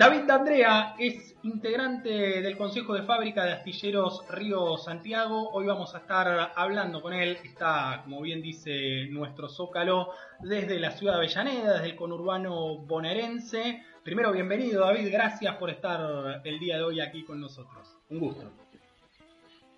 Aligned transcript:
David 0.00 0.22
D'Andrea 0.22 0.94
es 0.98 1.36
integrante 1.42 2.08
del 2.40 2.56
Consejo 2.56 2.94
de 2.94 3.02
Fábrica 3.02 3.44
de 3.44 3.52
Astilleros 3.52 4.24
Río 4.30 4.78
Santiago. 4.78 5.50
Hoy 5.50 5.66
vamos 5.66 5.94
a 5.94 5.98
estar 5.98 6.52
hablando 6.56 7.02
con 7.02 7.12
él. 7.12 7.36
Está, 7.44 8.00
como 8.04 8.22
bien 8.22 8.40
dice 8.40 9.08
nuestro 9.10 9.50
Zócalo, 9.50 10.08
desde 10.38 10.80
la 10.80 10.92
ciudad 10.92 11.12
de 11.12 11.18
Avellaneda, 11.18 11.74
desde 11.74 11.88
el 11.88 11.96
conurbano 11.96 12.78
bonaerense. 12.78 13.84
Primero, 14.02 14.32
bienvenido 14.32 14.86
David, 14.86 15.12
gracias 15.12 15.54
por 15.56 15.68
estar 15.68 16.40
el 16.44 16.58
día 16.58 16.78
de 16.78 16.82
hoy 16.82 17.02
aquí 17.02 17.22
con 17.22 17.38
nosotros. 17.38 17.98
Un 18.08 18.20
gusto. 18.20 18.50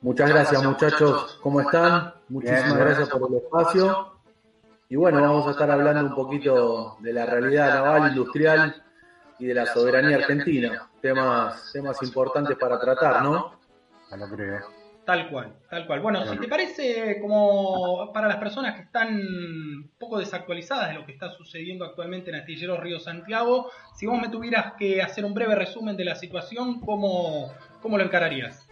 Muchas 0.03 0.31
gracias 0.31 0.63
muchachos, 0.63 1.41
¿cómo 1.43 1.63
están? 1.63 2.15
Muchísimas 2.29 2.77
gracias 2.77 3.09
por 3.09 3.29
el 3.29 3.39
espacio. 3.39 4.13
Y 4.89 4.95
bueno, 4.95 5.21
vamos 5.21 5.49
a 5.49 5.51
estar 5.51 5.69
hablando 5.69 6.07
un 6.07 6.15
poquito 6.15 6.97
de 7.01 7.13
la 7.13 7.27
realidad 7.27 7.75
naval 7.75 8.13
industrial 8.13 8.83
y 9.39 9.47
de 9.47 9.55
la 9.55 9.67
soberanía 9.67 10.17
argentina. 10.17 10.89
Temas, 11.01 11.71
temas 11.73 12.03
importantes 12.03 12.57
para 12.57 12.79
tratar, 12.79 13.23
¿no? 13.23 13.61
lo 14.17 14.29
creo. 14.29 14.83
Tal 15.05 15.29
cual, 15.31 15.53
tal 15.69 15.87
cual. 15.87 16.01
Bueno, 16.01 16.25
si 16.27 16.39
te 16.39 16.47
parece, 16.47 17.19
como 17.21 18.13
para 18.13 18.29
las 18.29 18.37
personas 18.37 18.77
que 18.77 18.83
están 18.83 19.17
un 19.17 19.91
poco 19.99 20.19
desactualizadas 20.21 20.91
de 20.91 20.95
lo 20.95 21.05
que 21.05 21.13
está 21.13 21.31
sucediendo 21.33 21.85
actualmente 21.85 22.31
en 22.31 22.37
Astilleros 22.37 22.79
Río 22.79 23.01
Santiago, 23.01 23.71
si 23.97 24.07
vos 24.07 24.21
me 24.21 24.29
tuvieras 24.29 24.75
que 24.79 25.03
hacer 25.03 25.25
un 25.25 25.35
breve 25.35 25.57
resumen 25.57 25.97
de 25.97 26.05
la 26.05 26.15
situación, 26.15 26.81
¿cómo, 26.81 27.53
cómo 27.81 27.99
lo 27.99 28.05
encararías? 28.05 28.69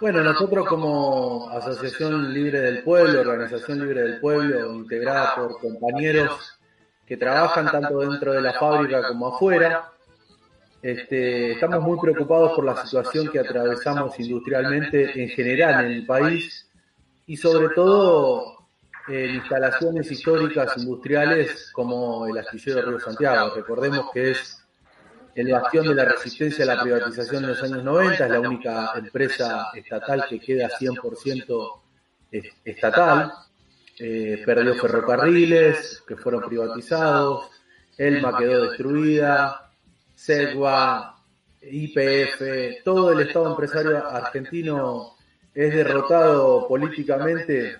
Bueno, 0.00 0.22
nosotros 0.22 0.66
como 0.66 1.48
Asociación 1.50 2.32
Libre 2.32 2.60
del 2.60 2.82
Pueblo, 2.82 3.20
Organización 3.20 3.80
Libre 3.80 4.02
del 4.02 4.20
Pueblo, 4.20 4.72
integrada 4.72 5.36
por 5.36 5.60
compañeros 5.60 6.57
que 7.08 7.16
trabajan 7.16 7.70
tanto 7.70 8.00
dentro 8.00 8.34
de 8.34 8.42
la 8.42 8.52
fábrica 8.52 9.08
como 9.08 9.28
afuera. 9.28 9.90
Este, 10.82 11.52
estamos 11.52 11.80
muy 11.80 11.98
preocupados 11.98 12.52
por 12.52 12.66
la 12.66 12.76
situación 12.84 13.28
que 13.32 13.38
atravesamos 13.38 14.20
industrialmente 14.20 15.22
en 15.22 15.30
general 15.30 15.86
en 15.86 15.92
el 15.92 16.06
país 16.06 16.68
y 17.26 17.36
sobre 17.38 17.70
todo 17.70 18.58
en 19.08 19.36
instalaciones 19.36 20.10
históricas 20.12 20.76
industriales 20.76 21.70
como 21.72 22.26
el 22.26 22.36
astillero 22.36 22.82
Río 22.82 23.00
Santiago. 23.00 23.54
Recordemos 23.56 24.10
que 24.12 24.32
es 24.32 24.62
el 25.34 25.50
bastión 25.50 25.88
de 25.88 25.94
la 25.94 26.04
resistencia 26.04 26.64
a 26.64 26.74
la 26.74 26.82
privatización 26.82 27.44
en 27.44 27.50
los 27.50 27.62
años 27.62 27.82
90, 27.84 28.24
es 28.26 28.30
la 28.30 28.40
única 28.40 28.92
empresa 28.96 29.70
estatal 29.74 30.26
que 30.28 30.38
queda 30.38 30.68
100% 30.68 31.80
estatal 32.64 33.32
eh, 34.00 34.42
perdió 34.46 34.74
ferrocarriles 34.76 36.04
que 36.06 36.16
fueron 36.16 36.42
privatizados, 36.42 37.50
Elma 37.96 38.38
quedó 38.38 38.68
destruida, 38.68 39.72
Segua, 40.14 41.20
IPF, 41.60 42.84
todo 42.84 43.12
el 43.12 43.26
Estado 43.26 43.50
empresario 43.50 44.06
argentino 44.06 45.16
es 45.52 45.74
derrotado 45.74 46.68
políticamente 46.68 47.78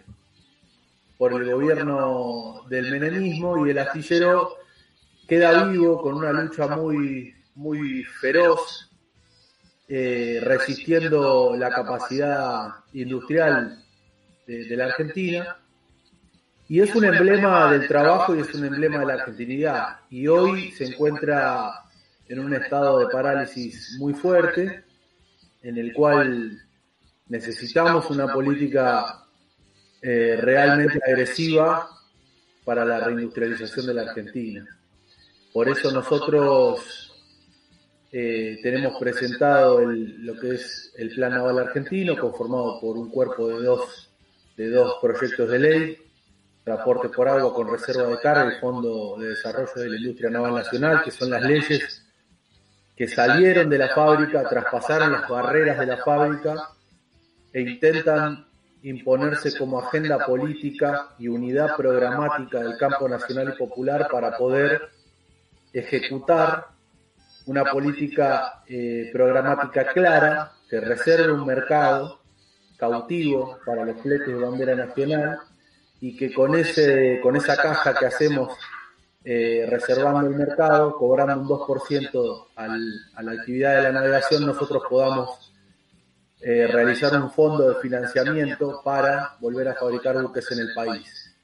por 1.16 1.33
el 1.34 1.52
gobierno 1.52 2.62
del 2.69 2.91
menemismo 2.91 3.64
y 3.64 3.70
el 3.70 3.78
astillero 3.78 4.56
queda 5.28 5.64
vivo 5.64 6.03
con 6.03 6.14
una 6.14 6.32
lucha 6.32 6.66
muy, 6.66 7.32
muy 7.55 8.03
feroz, 8.03 8.91
eh, 9.86 10.41
resistiendo 10.42 11.55
la 11.56 11.70
capacidad 11.70 12.70
industrial 12.92 13.84
de 14.47 14.77
la 14.77 14.86
Argentina 14.86 15.58
y 16.69 16.80
es 16.80 16.94
un 16.94 17.05
emblema 17.06 17.72
del 17.72 17.88
trabajo 17.88 18.36
y 18.36 18.41
es 18.41 18.55
un 18.55 18.66
emblema 18.66 18.98
de 18.98 19.06
la 19.06 19.14
argentinidad. 19.14 20.00
Y 20.11 20.28
hoy 20.28 20.70
se 20.72 20.84
encuentra 20.84 21.72
en 22.28 22.41
un 22.41 22.52
estado 22.52 22.98
de 22.98 23.06
parálisis 23.06 23.97
muy 23.98 24.12
fuerte, 24.12 24.84
en 25.62 25.78
el 25.78 25.94
cual 25.94 26.60
necesitamos 27.28 28.10
una 28.10 28.30
política 28.30 29.25
eh, 30.03 30.38
realmente 30.38 31.00
agresiva 31.06 31.88
para 32.66 32.84
la 32.84 33.00
reindustrialización 33.00 33.87
de 33.87 33.94
la 33.94 34.03
Argentina. 34.03 34.66
Por 35.54 35.70
eso 35.70 35.91
nosotros 35.91 37.14
eh, 38.12 38.59
tenemos 38.62 39.00
presentado 39.00 39.81
lo 39.81 40.38
que 40.38 40.56
es 40.56 40.93
el 40.98 41.09
Plan 41.14 41.32
Naval 41.32 41.60
Argentino, 41.60 42.19
conformado 42.19 42.78
por 42.78 42.98
un 42.98 43.10
cuerpo 43.10 43.48
de 43.48 43.64
dos, 43.64 44.10
de 44.54 44.69
dos 44.69 44.98
proyectos 45.00 45.50
de 45.50 45.59
ley, 45.59 46.07
transporte 46.69 47.09
por 47.09 47.27
agua 47.27 47.55
con 47.55 47.71
reserva 47.71 48.06
de 48.09 48.19
carga, 48.21 48.45
el 48.45 48.61
Fondo 48.61 49.17
de 49.19 49.29
Desarrollo 49.29 49.73
de 49.75 49.89
la 49.89 49.97
Industria 49.97 50.29
Naval 50.29 50.55
Nacional, 50.55 51.03
que 51.03 51.11
son 51.11 51.31
las 51.31 51.43
leyes 51.43 52.05
que 52.95 53.09
salieron 53.09 53.71
de 53.71 53.79
la 53.79 53.89
fábrica, 53.89 54.47
traspasaron 54.47 55.12
las 55.12 55.27
barreras 55.27 55.79
de 55.79 55.87
la 55.87 55.97
fábrica 55.97 56.55
e 57.55 57.62
intentan 57.62 58.47
imponerse 58.83 59.56
como 59.56 59.81
agenda 59.81 60.19
política 60.27 61.09
y 61.19 61.29
unidad 61.29 61.75
programática 61.75 62.61
del 62.61 62.77
campo 62.77 63.09
nacional 63.09 63.55
y 63.55 63.59
popular 63.59 64.06
para 64.11 64.37
poder 64.37 64.91
ejecutar 65.73 66.67
una 67.47 67.65
política 67.65 68.62
eh, 68.69 69.09
programática 69.11 69.87
clara 69.87 70.53
que 70.69 70.81
reserve 70.81 71.33
un 71.33 71.47
mercado 71.47 72.21
cautivo 72.77 73.59
para 73.65 73.87
los 73.87 74.03
fletes 74.03 74.29
de 74.29 74.35
bandera 74.35 74.75
nacional 74.75 75.47
y 76.00 76.16
que 76.16 76.32
con, 76.32 76.54
ese, 76.54 77.20
con 77.22 77.36
esa 77.36 77.56
caja 77.56 77.94
que 77.94 78.06
hacemos 78.06 78.56
eh, 79.25 79.66
reservando 79.69 80.28
el 80.28 80.34
mercado, 80.34 80.97
cobrando 80.97 81.41
un 81.41 81.48
2% 81.48 82.47
al, 82.56 82.81
a 83.14 83.22
la 83.22 83.32
actividad 83.32 83.76
de 83.76 83.82
la 83.82 83.92
navegación, 83.92 84.47
nosotros 84.47 84.82
podamos 84.88 85.48
eh, 86.41 86.69
realizar 86.69 87.20
un 87.20 87.31
fondo 87.32 87.69
de 87.69 87.81
financiamiento 87.81 88.81
para 88.84 89.37
volver 89.41 89.69
a 89.69 89.75
fabricar 89.75 90.22
buques 90.22 90.50
en 90.53 90.60
el 90.60 90.72
país. 90.72 91.34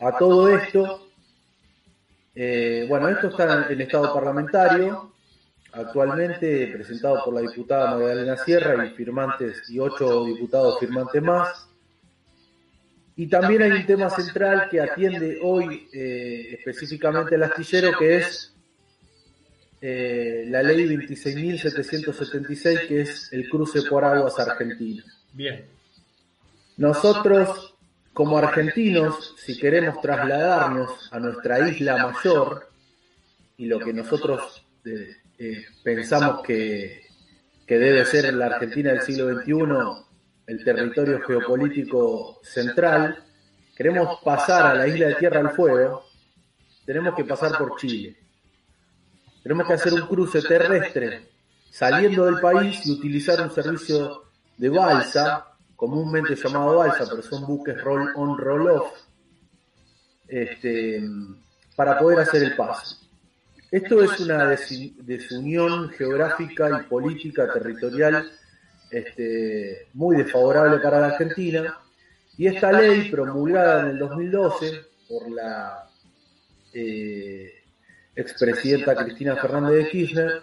A 0.00 0.16
todo 0.16 0.48
esto, 0.48 1.08
eh, 2.34 2.86
bueno, 2.88 3.08
esto 3.08 3.28
está 3.28 3.66
en 3.68 3.80
estado 3.80 4.14
parlamentario, 4.14 5.12
actualmente 5.72 6.68
presentado 6.68 7.24
por 7.24 7.34
la 7.34 7.40
diputada 7.40 7.96
Magdalena 7.96 8.36
Sierra 8.36 8.86
y 8.86 8.90
firmantes 8.90 9.68
y 9.68 9.80
ocho 9.80 10.24
diputados 10.24 10.78
firmantes 10.78 11.22
más. 11.22 11.68
Y 13.16 13.26
también 13.26 13.62
hay 13.62 13.72
un 13.72 13.86
tema 13.86 14.08
central 14.08 14.68
que 14.70 14.80
atiende 14.80 15.40
hoy 15.42 15.88
eh, 15.92 16.54
específicamente 16.58 17.34
al 17.34 17.42
astillero, 17.42 17.98
que 17.98 18.16
es 18.16 18.54
eh, 19.82 20.46
la 20.48 20.62
ley 20.62 20.86
26.776, 20.86 22.88
que 22.88 23.02
es 23.02 23.30
el 23.32 23.50
cruce 23.50 23.82
por 23.82 24.02
aguas 24.04 24.38
argentinas. 24.38 25.04
Bien. 25.32 25.66
Nosotros, 26.78 27.74
como 28.14 28.38
argentinos, 28.38 29.34
si 29.36 29.58
queremos 29.58 30.00
trasladarnos 30.00 31.12
a 31.12 31.18
nuestra 31.18 31.68
isla 31.68 32.06
mayor, 32.06 32.70
y 33.58 33.66
lo 33.66 33.78
que 33.78 33.92
nosotros 33.92 34.64
eh, 34.84 35.66
pensamos 35.84 36.42
que, 36.42 37.02
que 37.66 37.78
debe 37.78 38.06
ser 38.06 38.32
la 38.32 38.46
Argentina 38.46 38.92
del 38.92 39.02
siglo 39.02 39.34
XXI, 39.34 39.52
el 40.46 40.64
territorio 40.64 41.20
geopolítico 41.20 42.40
central, 42.42 43.24
queremos 43.76 44.18
pasar 44.24 44.66
a 44.66 44.74
la 44.74 44.86
isla 44.86 45.08
de 45.08 45.14
Tierra 45.14 45.42
del 45.42 45.50
Fuego, 45.50 46.04
tenemos 46.84 47.14
que 47.14 47.24
pasar 47.24 47.56
por 47.56 47.76
Chile. 47.76 48.16
Tenemos 49.42 49.66
que 49.66 49.74
hacer 49.74 49.92
un 49.94 50.06
cruce 50.06 50.42
terrestre 50.42 51.28
saliendo 51.70 52.26
del 52.26 52.40
país 52.40 52.86
y 52.86 52.92
utilizar 52.92 53.40
un 53.40 53.50
servicio 53.50 54.24
de 54.56 54.68
balsa, 54.68 55.46
comúnmente 55.74 56.36
llamado 56.36 56.78
balsa, 56.78 57.06
pero 57.08 57.22
son 57.22 57.46
buques 57.46 57.82
roll 57.82 58.12
on 58.14 58.38
roll 58.38 58.68
off, 58.70 58.92
este, 60.28 61.02
para 61.74 61.98
poder 61.98 62.20
hacer 62.20 62.42
el 62.42 62.56
paso. 62.56 62.98
Esto 63.70 64.02
es 64.02 64.20
una 64.20 64.44
desunión 64.46 65.88
geográfica 65.90 66.78
y 66.78 66.88
política 66.88 67.50
territorial 67.52 68.30
este, 68.92 69.88
muy 69.94 70.16
desfavorable 70.16 70.78
para 70.78 71.00
la 71.00 71.06
Argentina. 71.08 71.78
Y 72.36 72.46
esta 72.46 72.70
ley, 72.72 73.10
promulgada 73.10 73.80
en 73.80 73.86
el 73.88 73.98
2012 73.98 74.80
por 75.08 75.30
la 75.30 75.88
eh, 76.72 77.52
expresidenta 78.14 78.94
Cristina 78.94 79.36
Fernández 79.36 79.84
de 79.84 79.90
Kirchner, 79.90 80.42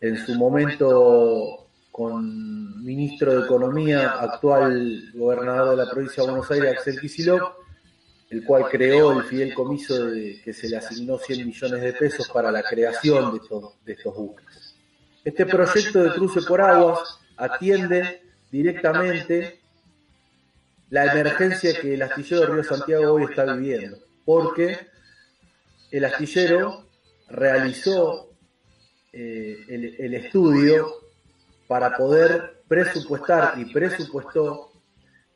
en 0.00 0.16
su 0.24 0.34
momento 0.34 1.68
con 1.90 2.84
ministro 2.84 3.38
de 3.38 3.44
Economía, 3.44 4.10
actual 4.10 5.10
gobernador 5.14 5.76
de 5.76 5.84
la 5.84 5.90
provincia 5.90 6.22
de 6.22 6.30
Buenos 6.30 6.50
Aires, 6.50 6.76
Axel 6.76 7.00
Kicillof, 7.00 7.42
el 8.30 8.44
cual 8.44 8.66
creó 8.70 9.12
el 9.12 9.24
fideicomiso 9.24 10.06
de, 10.06 10.40
que 10.42 10.52
se 10.52 10.68
le 10.68 10.76
asignó 10.76 11.18
100 11.18 11.46
millones 11.46 11.80
de 11.80 11.92
pesos 11.92 12.28
para 12.28 12.50
la 12.50 12.62
creación 12.62 13.32
de 13.32 13.38
estos, 13.38 13.84
de 13.84 13.92
estos 13.92 14.14
buques. 14.14 14.76
Este 15.24 15.46
proyecto 15.46 16.02
de 16.02 16.12
cruce 16.12 16.42
por 16.42 16.60
aguas 16.60 17.20
atiende 17.36 18.22
directamente 18.50 19.60
la 20.90 21.12
emergencia 21.12 21.78
que 21.80 21.94
el 21.94 22.02
astillero 22.02 22.42
de 22.42 22.46
Río 22.46 22.64
Santiago 22.64 23.14
hoy 23.14 23.24
está 23.24 23.44
viviendo, 23.54 23.98
porque 24.24 24.78
el 25.90 26.04
astillero 26.04 26.86
realizó 27.28 28.30
eh, 29.12 29.64
el, 29.68 30.14
estudio 30.14 30.92
para 31.66 31.96
poder 31.96 32.62
presupuestar 32.68 33.54
y 33.58 33.66
presupuestó 33.72 34.72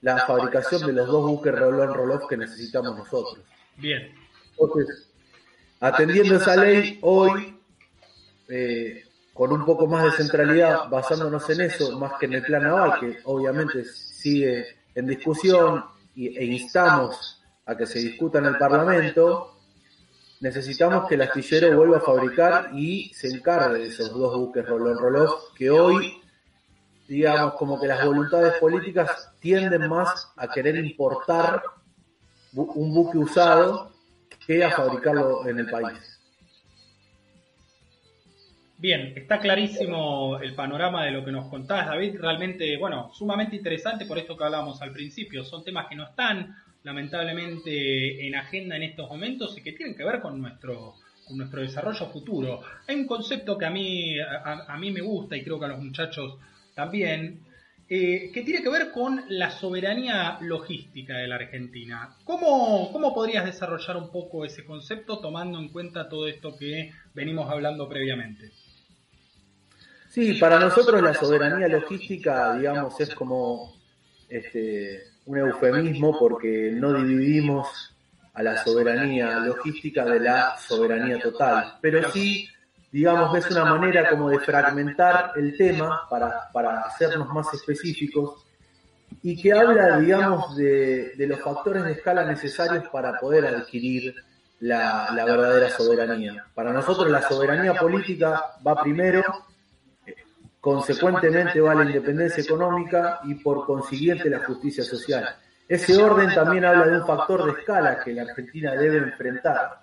la 0.01 0.19
fabricación 0.27 0.87
de 0.87 0.93
los 0.93 1.07
dos 1.07 1.27
buques 1.27 1.55
Rolón 1.55 1.95
Roloff 1.95 2.29
que 2.29 2.37
necesitamos 2.37 2.97
nosotros. 2.97 3.45
Bien. 3.77 4.13
Entonces, 4.51 5.09
atendiendo 5.81 6.37
esa 6.37 6.57
ley, 6.57 6.99
hoy, 7.03 7.57
eh, 8.49 9.05
con 9.39 9.53
un 9.53 9.65
poco 9.65 9.87
más 9.87 10.03
de 10.03 10.11
centralidad, 10.11 10.89
basándonos 10.89 11.49
en 11.51 11.61
eso, 11.61 11.97
más 11.97 12.15
que 12.19 12.27
en 12.27 12.35
el 12.35 12.43
plan 12.43 12.65
naval, 12.65 12.99
que 12.99 13.19
obviamente 13.23 13.85
sigue 13.85 14.67
en 14.97 15.07
discusión 15.07 15.85
e 16.17 16.45
instamos 16.45 17.41
a 17.65 17.77
que 17.77 17.87
se 17.87 18.01
discuta 18.01 18.41
en 18.41 18.47
el 18.47 18.59
Parlamento, 18.59 19.61
necesitamos 20.41 21.07
que 21.07 21.15
el 21.15 21.23
astillero 21.23 21.77
vuelva 21.77 21.99
a 21.99 22.01
fabricar 22.01 22.71
y 22.75 23.15
se 23.15 23.29
encargue 23.29 23.79
de 23.79 23.87
esos 23.87 24.13
dos 24.13 24.35
buques 24.35 24.67
Rolón 24.67 24.99
Roloff 24.99 25.55
que 25.55 25.71
hoy, 25.71 26.21
digamos, 27.07 27.55
como 27.55 27.81
que 27.81 27.87
las 27.87 28.05
voluntades 28.05 28.55
políticas 28.55 29.31
tienden 29.39 29.89
más 29.89 30.33
a 30.37 30.49
querer 30.49 30.75
importar 30.85 31.63
un 32.55 32.93
buque 32.93 33.19
usado 33.19 33.93
que 34.45 34.65
a 34.65 34.73
fabricarlo 34.73 35.47
en 35.47 35.61
el 35.61 35.71
país. 35.71 36.18
Bien, 38.81 39.13
está 39.17 39.41
clarísimo 39.41 40.39
el 40.39 40.55
panorama 40.55 41.05
de 41.05 41.11
lo 41.11 41.25
que 41.25 41.33
nos 41.33 41.49
contás, 41.49 41.89
David. 41.89 42.15
Realmente, 42.21 42.77
bueno, 42.77 43.11
sumamente 43.13 43.57
interesante 43.57 44.07
por 44.07 44.19
esto 44.19 44.37
que 44.37 44.45
hablábamos 44.45 44.81
al 44.81 44.93
principio. 44.93 45.43
Son 45.43 45.65
temas 45.65 45.89
que 45.89 45.97
no 45.97 46.05
están 46.05 46.55
lamentablemente 46.85 48.25
en 48.25 48.37
agenda 48.37 48.77
en 48.77 48.85
estos 48.85 49.11
momentos 49.11 49.59
y 49.59 49.63
que 49.63 49.73
tienen 49.73 49.97
que 49.97 50.05
ver 50.05 50.21
con 50.21 50.41
nuestro, 50.41 50.95
con 51.27 51.39
nuestro 51.39 51.61
desarrollo 51.61 52.07
futuro. 52.07 52.61
Hay 52.87 52.95
un 52.95 53.09
concepto 53.09 53.59
que 53.59 53.67
a 53.67 53.71
mí, 53.71 54.15
a, 54.21 54.77
mí 54.79 54.93
me 54.93 55.01
gusta 55.01 55.37
y 55.37 55.43
creo 55.43 55.59
que 55.59 55.65
a 55.65 55.69
los 55.71 55.83
muchachos 55.83 56.39
también, 56.77 57.41
eh, 57.89 58.31
que 58.33 58.43
tiene 58.43 58.63
que 58.63 58.71
ver 58.71 58.93
con 58.93 59.25
la 59.29 59.51
soberanía 59.51 60.39
logística 60.41 61.17
de 61.17 61.27
la 61.27 61.35
Argentina. 61.35 62.11
¿Cómo, 62.23 62.93
¿Cómo 62.93 63.13
podrías 63.13 63.45
desarrollar 63.45 63.97
un 63.97 64.13
poco 64.13 64.45
ese 64.45 64.65
concepto 64.65 65.19
tomando 65.19 65.59
en 65.59 65.71
cuenta 65.71 66.09
todo 66.09 66.29
esto 66.29 66.57
que 66.57 66.93
venimos 67.13 67.51
hablando 67.51 67.89
previamente? 67.89 68.53
Sí, 70.09 70.35
para 70.35 70.59
nosotros 70.59 71.03
la 71.03 71.15
soberanía 71.15 71.69
logística, 71.69 72.57
digamos, 72.57 72.99
es 73.01 73.15
como 73.15 73.75
este, 74.29 75.03
un 75.27 75.39
eufemismo 75.39 76.19
porque 76.19 76.71
no 76.73 76.95
dividimos 76.95 77.95
a 78.35 78.43
la 78.43 78.63
soberanía 78.63 79.39
logística 79.41 80.05
de 80.05 80.21
la 80.21 80.57
soberanía 80.57 81.21
total, 81.21 81.75
pero 81.81 82.11
sí, 82.11 82.49
digamos, 82.91 83.37
es 83.37 83.51
una 83.51 83.65
manera 83.65 84.09
como 84.09 84.31
de 84.31 84.39
fragmentar 84.39 85.33
el 85.37 85.57
tema 85.57 86.07
para, 86.09 86.49
para 86.53 86.83
hacernos 86.83 87.29
más 87.29 87.53
específicos. 87.53 88.45
y 89.23 89.41
que 89.41 89.53
habla, 89.53 89.99
digamos, 89.99 90.57
de, 90.57 91.15
de, 91.17 91.27
los 91.27 91.41
factores 91.41 91.83
de 91.85 91.93
escala 91.93 92.25
necesarios 92.25 92.85
para 92.89 93.19
poder 93.19 93.47
adquirir 93.47 94.15
la, 94.61 95.09
la 95.15 95.25
verdadera 95.25 95.71
soberanía. 95.71 96.47
Para 96.55 96.73
nosotros 96.73 97.11
la 97.11 97.23
soberanía 97.23 97.75
política 97.75 98.45
va 98.67 98.81
primero, 98.81 99.23
Consecuentemente 100.61 101.61
va 101.61 101.75
la 101.75 101.85
independencia 101.85 102.43
económica 102.43 103.21
y 103.25 103.37
por 103.37 103.65
consiguiente 103.65 104.29
la 104.29 104.41
justicia 104.41 104.83
social. 104.83 105.37
Ese 105.69 105.97
orden 106.03 106.35
también 106.35 106.65
habla 106.65 106.87
de 106.87 107.01
un 107.01 107.07
factor 107.07 107.45
de 107.45 107.61
escala 107.61 108.01
que 108.03 108.13
la 108.13 108.23
Argentina 108.23 108.73
debe 108.73 108.99
enfrentar, 108.99 109.83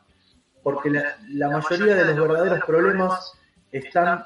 porque 0.64 0.90
la, 0.90 1.50
mayoría 1.50 1.96
de 1.96 2.06
los 2.06 2.16
verdaderos 2.28 2.66
problemas 2.66 3.34
están 3.72 4.26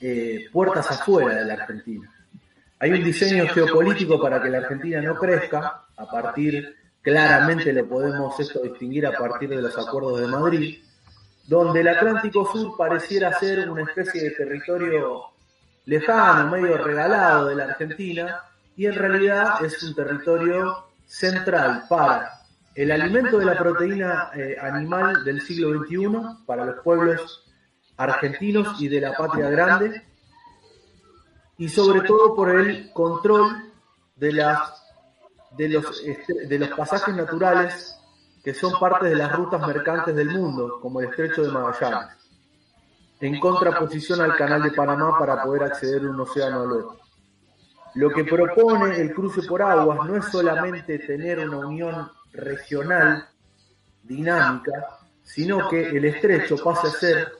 eh, 0.00 0.46
puertas 0.52 0.90
afuera 0.90 1.34
de 1.34 1.44
la 1.44 1.54
Argentina. 1.54 2.08
Hay 2.78 2.92
un 2.92 3.02
diseño 3.02 3.48
geopolítico 3.48 4.20
para 4.20 4.40
que 4.40 4.48
la 4.48 4.58
Argentina 4.58 5.00
no 5.02 5.16
crezca, 5.16 5.86
a 5.96 6.08
partir, 6.08 6.76
claramente 7.02 7.72
le 7.72 7.82
podemos 7.82 8.38
esto 8.38 8.62
distinguir 8.62 9.04
a 9.06 9.12
partir 9.12 9.48
de 9.48 9.60
los 9.60 9.76
acuerdos 9.76 10.20
de 10.20 10.26
Madrid, 10.28 10.78
donde 11.48 11.80
el 11.80 11.88
Atlántico 11.88 12.46
Sur 12.46 12.76
pareciera 12.76 13.32
ser 13.32 13.68
una 13.68 13.82
especie 13.82 14.22
de 14.22 14.30
territorio 14.30 15.24
lejano, 15.88 16.50
medio 16.50 16.76
regalado 16.76 17.46
de 17.46 17.56
la 17.56 17.64
Argentina, 17.64 18.42
y 18.76 18.86
en 18.86 18.94
realidad 18.94 19.64
es 19.64 19.82
un 19.82 19.94
territorio 19.94 20.84
central 21.06 21.84
para 21.88 22.30
el 22.74 22.92
alimento 22.92 23.38
de 23.38 23.46
la 23.46 23.58
proteína 23.58 24.30
eh, 24.34 24.56
animal 24.60 25.24
del 25.24 25.40
siglo 25.40 25.82
XXI 25.82 26.44
para 26.46 26.66
los 26.66 26.80
pueblos 26.84 27.50
argentinos 27.96 28.80
y 28.80 28.88
de 28.88 29.00
la 29.00 29.14
patria 29.14 29.48
grande, 29.48 30.02
y 31.56 31.68
sobre 31.70 32.02
todo 32.02 32.36
por 32.36 32.50
el 32.50 32.92
control 32.92 33.72
de, 34.14 34.32
las, 34.32 34.84
de, 35.56 35.70
los, 35.70 36.02
este, 36.04 36.46
de 36.46 36.58
los 36.58 36.68
pasajes 36.68 37.16
naturales 37.16 37.98
que 38.44 38.52
son 38.52 38.78
parte 38.78 39.06
de 39.06 39.16
las 39.16 39.34
rutas 39.34 39.66
mercantes 39.66 40.14
del 40.14 40.28
mundo, 40.28 40.78
como 40.82 41.00
el 41.00 41.08
estrecho 41.08 41.42
de 41.42 41.48
Magallanes 41.50 42.17
en 43.20 43.40
contraposición 43.40 44.20
al 44.20 44.36
canal 44.36 44.62
de 44.62 44.70
Panamá 44.70 45.18
para 45.18 45.42
poder 45.42 45.64
acceder 45.64 46.02
a 46.04 46.10
un 46.10 46.20
océano 46.20 46.62
al 46.62 46.72
otro. 46.72 46.96
Lo 47.94 48.10
que 48.10 48.24
propone 48.24 49.00
el 49.00 49.12
cruce 49.12 49.42
por 49.42 49.62
aguas 49.62 50.06
no 50.06 50.16
es 50.16 50.26
solamente 50.26 50.98
tener 51.00 51.40
una 51.40 51.66
unión 51.66 52.12
regional 52.32 53.26
dinámica, 54.02 54.98
sino 55.22 55.68
que 55.68 55.88
el 55.88 56.04
estrecho 56.04 56.56
pase 56.62 56.86
a 56.86 56.90
ser 56.90 57.32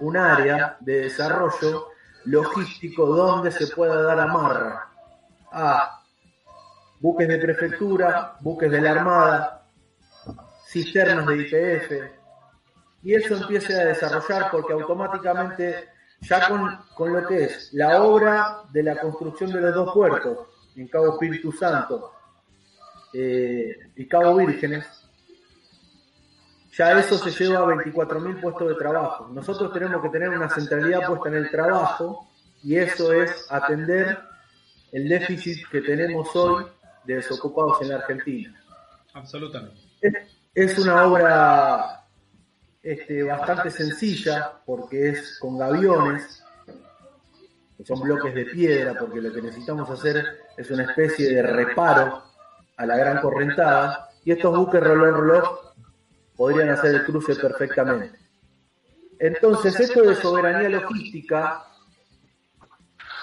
un 0.00 0.16
área 0.16 0.76
de 0.80 1.02
desarrollo 1.02 1.88
logístico 2.24 3.06
donde 3.06 3.50
se 3.50 3.66
pueda 3.68 4.02
dar 4.02 4.20
amarra 4.20 4.88
a 5.50 6.02
buques 7.00 7.28
de 7.28 7.38
prefectura, 7.38 8.36
buques 8.40 8.70
de 8.70 8.80
la 8.80 8.92
Armada, 8.92 9.66
cisternas 10.66 11.26
de 11.26 11.36
IPF, 11.36 12.21
y 13.02 13.14
eso 13.14 13.36
empiece 13.36 13.80
a 13.80 13.86
desarrollar 13.86 14.50
porque 14.50 14.72
automáticamente 14.72 15.88
ya 16.20 16.48
con, 16.96 17.12
lo 17.12 17.26
que 17.26 17.44
es 17.44 17.72
la 17.72 18.02
obra 18.02 18.62
de 18.70 18.82
la 18.82 19.00
construcción 19.00 19.52
de 19.52 19.60
los 19.60 19.74
dos 19.74 19.92
puertos, 19.92 20.38
en 20.76 20.88
Cabo 20.88 21.14
Espíritu 21.14 21.52
Santo 21.52 22.12
eh, 23.12 23.90
y 23.96 24.06
Cabo 24.06 24.36
Vírgenes, 24.36 24.86
ya 26.72 26.98
eso 26.98 27.18
se 27.18 27.30
lleva 27.30 27.60
a 27.60 27.74
24.000 27.74 28.40
puestos 28.40 28.68
de 28.68 28.74
trabajo. 28.76 29.28
Nosotros 29.28 29.72
tenemos 29.72 30.00
que 30.00 30.08
tener 30.08 30.30
una 30.30 30.48
centralidad 30.48 31.06
puesta 31.06 31.28
en 31.28 31.34
el 31.34 31.50
trabajo 31.50 32.30
y 32.62 32.76
eso 32.76 33.12
es 33.12 33.46
atender 33.50 34.18
el 34.92 35.08
déficit 35.08 35.68
que 35.68 35.82
tenemos 35.82 36.34
hoy 36.34 36.64
de 37.04 37.16
desocupados 37.16 37.82
en 37.82 37.88
la 37.88 37.96
Argentina. 37.96 38.58
Absolutamente. 39.12 39.76
es 40.54 40.78
una 40.78 41.06
obra 41.06 42.01
este, 42.82 43.22
bastante 43.22 43.70
sencilla 43.70 44.60
porque 44.66 45.10
es 45.10 45.38
con 45.38 45.58
gaviones, 45.58 46.42
que 47.76 47.84
son 47.84 48.00
bloques 48.00 48.34
de 48.34 48.46
piedra, 48.46 48.94
porque 48.98 49.20
lo 49.20 49.32
que 49.32 49.42
necesitamos 49.42 49.88
hacer 49.88 50.24
es 50.56 50.70
una 50.70 50.84
especie 50.84 51.32
de 51.32 51.42
reparo 51.42 52.22
a 52.76 52.86
la 52.86 52.96
gran 52.96 53.20
correntada, 53.20 54.10
y 54.24 54.32
estos 54.32 54.56
buques 54.56 54.82
rolón 54.82 55.14
reloj 55.14 55.74
podrían 56.36 56.70
hacer 56.70 56.94
el 56.94 57.04
cruce 57.04 57.34
perfectamente. 57.36 58.18
Entonces, 59.18 59.78
esto 59.78 60.02
de 60.02 60.16
soberanía 60.16 60.68
logística 60.68 61.64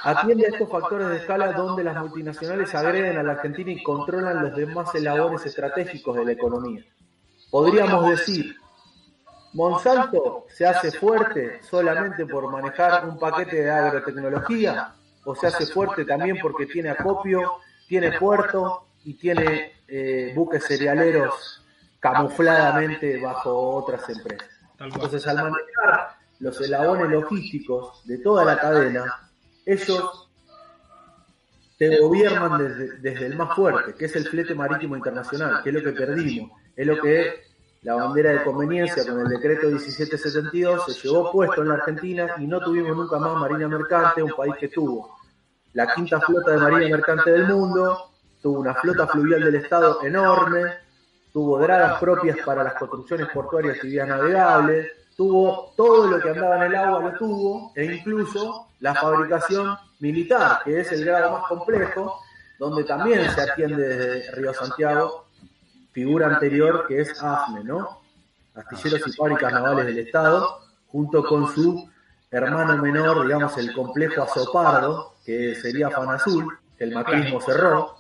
atiende 0.03 0.45
a 0.45 0.49
estos 0.49 0.69
factores 0.69 1.09
de 1.09 1.17
escala 1.17 1.51
donde 1.51 1.83
las 1.83 1.97
multinacionales 1.97 2.73
agreden 2.73 3.17
a 3.17 3.23
la 3.23 3.33
Argentina 3.33 3.71
y 3.71 3.83
controlan 3.83 4.41
los 4.41 4.55
demás 4.55 4.93
elabores 4.95 5.45
estratégicos 5.45 6.15
de 6.15 6.25
la 6.25 6.31
economía. 6.31 6.85
Podríamos 7.51 8.09
decir 8.09 8.55
Monsanto 9.53 10.45
se 10.49 10.65
hace 10.65 10.91
fuerte 10.91 11.61
solamente 11.63 12.25
por 12.25 12.51
manejar 12.51 13.07
un 13.07 13.17
paquete 13.17 13.63
de 13.63 13.71
agrotecnología. 13.71 14.93
o 15.25 15.35
se 15.35 15.47
hace 15.47 15.65
fuerte 15.67 16.05
también 16.05 16.37
porque 16.41 16.65
tiene 16.65 16.89
acopio, 16.89 17.57
tiene 17.87 18.17
puerto 18.17 18.87
y 19.03 19.15
tiene 19.15 19.73
eh, 19.87 20.31
buques 20.35 20.65
cerealeros 20.65 21.63
camufladamente 21.99 23.19
bajo 23.21 23.75
otras 23.75 24.09
empresas. 24.09 24.47
Entonces, 24.79 25.27
al 25.27 25.35
manejar 25.35 26.15
los 26.39 26.59
eslabones 26.61 27.09
logísticos 27.09 28.01
de 28.05 28.19
toda 28.19 28.45
la 28.45 28.57
cadena, 28.57 29.29
ellos 29.65 30.29
te 31.77 31.99
gobiernan 31.99 32.57
desde, 32.57 32.97
desde 32.99 33.25
el 33.25 33.35
más 33.35 33.55
fuerte, 33.55 33.93
que 33.93 34.05
es 34.05 34.15
el 34.15 34.27
flete 34.27 34.55
marítimo 34.55 34.95
internacional, 34.95 35.61
que 35.63 35.69
es 35.69 35.75
lo 35.75 35.83
que 35.83 35.91
perdimos, 35.91 36.51
es 36.75 36.87
lo 36.87 36.99
que 37.01 37.48
la 37.81 37.95
bandera 37.95 38.31
de 38.31 38.43
conveniencia 38.43 39.05
con 39.05 39.21
el 39.21 39.29
decreto 39.29 39.67
1772 39.67 40.85
se 40.85 41.07
llevó 41.07 41.31
puesto 41.31 41.61
en 41.61 41.69
la 41.69 41.75
Argentina 41.75 42.35
y 42.37 42.45
no 42.45 42.59
tuvimos 42.59 42.95
nunca 42.95 43.17
más 43.17 43.37
marina 43.37 43.67
mercante, 43.67 44.21
un 44.21 44.31
país 44.31 44.55
que 44.59 44.67
tuvo. 44.67 45.17
la 45.73 45.93
quinta 45.93 46.19
flota 46.19 46.51
de 46.51 46.57
marina 46.57 46.97
mercante 46.97 47.31
del 47.31 47.47
mundo, 47.47 48.11
tuvo 48.41 48.59
una 48.59 48.73
flota 48.73 49.07
fluvial 49.07 49.43
del 49.43 49.55
Estado 49.55 50.03
enorme, 50.03 50.73
tuvo 51.31 51.59
dragas 51.59 51.99
propias 51.99 52.37
para 52.45 52.63
las 52.63 52.73
construcciones 52.73 53.29
portuarias 53.29 53.77
y 53.83 53.87
vías 53.87 54.07
navegables, 54.07 54.91
tuvo 55.15 55.73
todo 55.77 56.07
lo 56.07 56.19
que 56.19 56.29
andaba 56.29 56.57
en 56.57 56.71
el 56.71 56.75
agua, 56.75 57.01
lo 57.01 57.17
tuvo, 57.17 57.71
e 57.75 57.85
incluso 57.85 58.67
la 58.79 58.95
fabricación 58.95 59.77
militar, 59.99 60.61
que 60.65 60.79
es 60.79 60.91
el 60.91 61.05
grado 61.05 61.31
más 61.33 61.47
complejo, 61.47 62.19
donde 62.57 62.83
también 62.83 63.29
se 63.31 63.41
atiende 63.41 63.87
desde 63.87 64.31
Río 64.31 64.53
Santiago, 64.53 65.28
figura 65.91 66.27
anterior 66.27 66.85
que 66.87 67.01
es 67.01 67.21
AFNE, 67.21 67.63
¿no? 67.63 68.01
Astilleros 68.55 69.07
y 69.07 69.11
Fábricas 69.13 69.53
Navales 69.53 69.85
del 69.85 69.99
Estado, 69.99 70.59
junto 70.87 71.23
con 71.23 71.53
su 71.53 71.89
hermano 72.31 72.77
menor, 72.81 73.23
digamos, 73.23 73.57
el 73.57 73.73
complejo 73.73 74.23
Azopardo, 74.23 75.15
que 75.25 75.55
sería 75.55 75.89
Fanazul, 75.89 76.57
que 76.77 76.83
el 76.83 76.93
macrismo 76.93 77.41
cerró. 77.41 77.95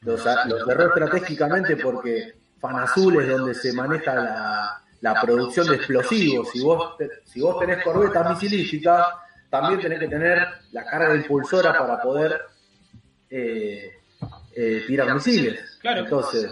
Lo, 0.00 0.18
cerró 0.18 0.88
estratégicamente 0.88 1.76
porque 1.76 2.34
Fanazul 2.60 3.22
es 3.22 3.28
donde 3.28 3.54
se 3.54 3.72
maneja 3.72 4.14
la, 4.14 4.82
la 5.00 5.20
producción 5.20 5.66
de 5.68 5.76
explosivos. 5.76 6.50
Si 6.50 6.62
vos, 6.62 6.96
si 7.24 7.40
vos 7.40 7.58
tenés 7.58 7.82
corbetas 7.82 8.30
misilísticas, 8.30 9.06
también 9.50 9.80
tenés 9.80 10.00
que 10.00 10.08
tener 10.08 10.48
la 10.72 10.84
carga 10.84 11.14
impulsora 11.14 11.76
para 11.78 12.00
poder 12.00 12.40
eh, 13.30 13.92
eh, 14.56 14.84
tirar 14.86 15.12
misiles. 15.14 15.78
Entonces, 15.82 16.50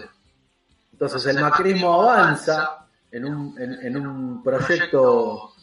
entonces 1.05 1.35
el 1.35 1.41
macrismo 1.41 2.01
avanza 2.01 2.87
en 3.11 3.25
un, 3.25 3.55
en, 3.59 3.95
un 3.95 4.43
proyecto 4.43 5.53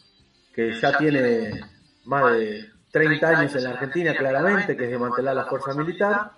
que 0.53 0.73
ya 0.79 0.97
tiene 0.97 1.59
más 2.05 2.33
de 2.33 2.69
30 2.91 3.27
años 3.27 3.55
en 3.55 3.63
la 3.63 3.71
Argentina 3.71 4.15
claramente, 4.15 4.75
que 4.75 4.85
es 4.85 4.91
desmantelar 4.91 5.35
la 5.35 5.45
fuerza 5.45 5.73
militar. 5.73 6.31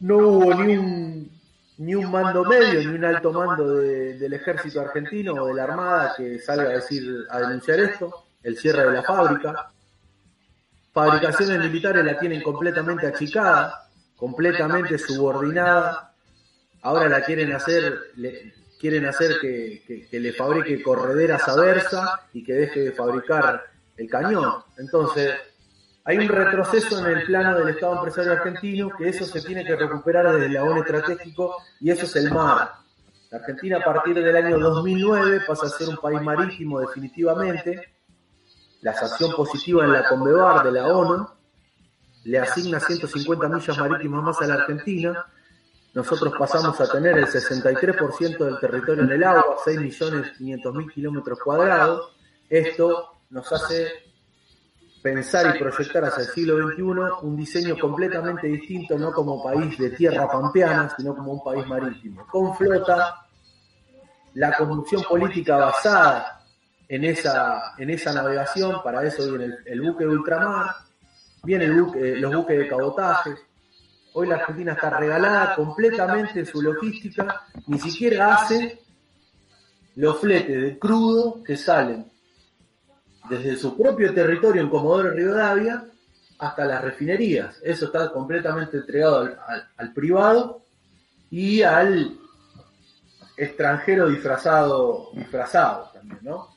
No 0.00 0.18
hubo 0.18 0.54
ni 0.54 0.76
un, 0.76 1.30
ni 1.78 1.94
un 1.94 2.10
mando 2.10 2.44
medio, 2.44 2.80
ni 2.80 2.96
un 2.96 3.04
alto 3.04 3.32
mando 3.32 3.74
del 3.76 4.32
ejército 4.32 4.80
argentino 4.80 5.34
o 5.34 5.46
de 5.46 5.54
la 5.54 5.64
Armada 5.64 6.14
que 6.16 6.38
salga 6.38 6.70
a 6.70 6.74
decir, 6.74 7.26
a 7.30 7.40
denunciar 7.40 7.80
esto, 7.80 8.26
el 8.42 8.56
cierre 8.56 8.86
de 8.86 8.92
la 8.92 9.02
fábrica. 9.02 9.72
Fabricaciones 10.92 11.58
militares 11.58 12.04
la 12.04 12.18
tienen 12.18 12.42
completamente 12.42 13.06
achicada, 13.06 13.88
completamente 14.16 14.98
subordinada. 14.98 16.11
Ahora 16.82 17.08
la 17.08 17.22
quieren 17.22 17.52
hacer, 17.52 18.12
quieren 18.78 19.06
hacer 19.06 19.36
que, 19.40 20.08
le 20.10 20.32
fabrique 20.32 20.82
correderas 20.82 21.48
a 21.48 21.56
Versa 21.56 22.20
y 22.32 22.42
que 22.42 22.54
deje 22.54 22.80
de 22.80 22.92
fabricar 22.92 23.64
el 23.96 24.08
cañón. 24.08 24.64
Entonces, 24.76 25.32
hay 26.04 26.18
un 26.18 26.28
retroceso 26.28 26.98
en 26.98 27.18
el 27.18 27.24
plano 27.24 27.58
del 27.58 27.68
Estado 27.68 27.94
empresario 27.94 28.32
argentino 28.32 28.90
que 28.98 29.08
eso 29.08 29.24
se 29.24 29.40
tiene 29.42 29.64
que 29.64 29.76
recuperar 29.76 30.32
desde 30.32 30.46
el 30.46 30.54
labor 30.54 30.78
estratégico 30.78 31.56
y 31.80 31.90
eso 31.90 32.04
es 32.04 32.16
el 32.16 32.32
mar. 32.32 32.72
La 33.30 33.38
Argentina 33.38 33.78
a 33.78 33.84
partir 33.84 34.14
del 34.14 34.36
año 34.36 34.58
2009 34.58 35.42
pasa 35.46 35.66
a 35.66 35.70
ser 35.70 35.88
un 35.88 35.98
país 35.98 36.20
marítimo 36.20 36.80
definitivamente. 36.80 37.92
La 38.80 38.90
acción 38.90 39.32
positiva 39.36 39.84
en 39.84 39.92
la 39.92 40.08
Convebar 40.08 40.64
de 40.64 40.72
la 40.72 40.88
ONU 40.88 41.28
le 42.24 42.38
asigna 42.40 42.80
150 42.80 43.48
millas 43.48 43.78
marítimas 43.78 44.24
más 44.24 44.42
a 44.42 44.46
la 44.48 44.54
Argentina 44.54 45.24
nosotros 45.94 46.32
pasamos 46.38 46.80
a 46.80 46.90
tener 46.90 47.18
el 47.18 47.26
63% 47.26 48.38
del 48.38 48.58
territorio 48.58 49.04
en 49.04 49.10
el 49.10 49.24
agua, 49.24 49.56
6.500.000 49.64 50.92
kilómetros 50.92 51.38
cuadrados. 51.38 52.12
Esto 52.48 53.20
nos 53.30 53.52
hace 53.52 53.88
pensar 55.02 55.54
y 55.54 55.58
proyectar 55.58 56.04
hacia 56.04 56.22
el 56.22 56.28
siglo 56.30 56.68
XXI 56.68 56.82
un 57.26 57.36
diseño 57.36 57.76
completamente 57.78 58.46
distinto, 58.46 58.96
no 58.96 59.12
como 59.12 59.42
país 59.42 59.76
de 59.76 59.90
tierra 59.90 60.30
pampeana, 60.30 60.94
sino 60.96 61.14
como 61.14 61.32
un 61.32 61.44
país 61.44 61.66
marítimo, 61.66 62.26
con 62.26 62.56
flota, 62.56 63.26
la 64.34 64.56
conducción 64.56 65.02
política 65.02 65.56
basada 65.56 66.42
en 66.88 67.04
esa, 67.04 67.74
en 67.76 67.90
esa 67.90 68.12
navegación, 68.12 68.82
para 68.82 69.06
eso 69.06 69.30
viene 69.30 69.56
el, 69.66 69.80
buque 69.82 70.04
de 70.04 70.10
ultramar, 70.10 70.74
vienen 71.42 71.76
los 71.76 72.34
buques 72.34 72.58
de 72.58 72.68
cabotaje, 72.68 73.34
Hoy 74.14 74.26
la 74.26 74.36
Argentina 74.36 74.72
está 74.72 74.90
regalada 74.90 75.54
completamente 75.54 76.40
en 76.40 76.46
su 76.46 76.60
logística, 76.60 77.46
ni 77.66 77.78
siquiera 77.78 78.34
hace 78.34 78.82
los 79.96 80.18
fletes 80.20 80.62
de 80.62 80.78
crudo 80.78 81.42
que 81.42 81.56
salen 81.56 82.10
desde 83.28 83.56
su 83.56 83.76
propio 83.76 84.12
territorio 84.12 84.62
en 84.62 84.68
Comodoro 84.68 85.10
Rivadavia 85.10 85.84
hasta 86.38 86.64
las 86.64 86.82
refinerías. 86.82 87.58
Eso 87.62 87.86
está 87.86 88.10
completamente 88.12 88.76
entregado 88.78 89.34
al, 89.76 89.92
privado 89.92 90.64
y 91.30 91.62
al 91.62 92.18
extranjero 93.36 94.08
disfrazado, 94.08 95.10
disfrazado 95.14 95.90
también, 95.94 96.18
¿no? 96.22 96.48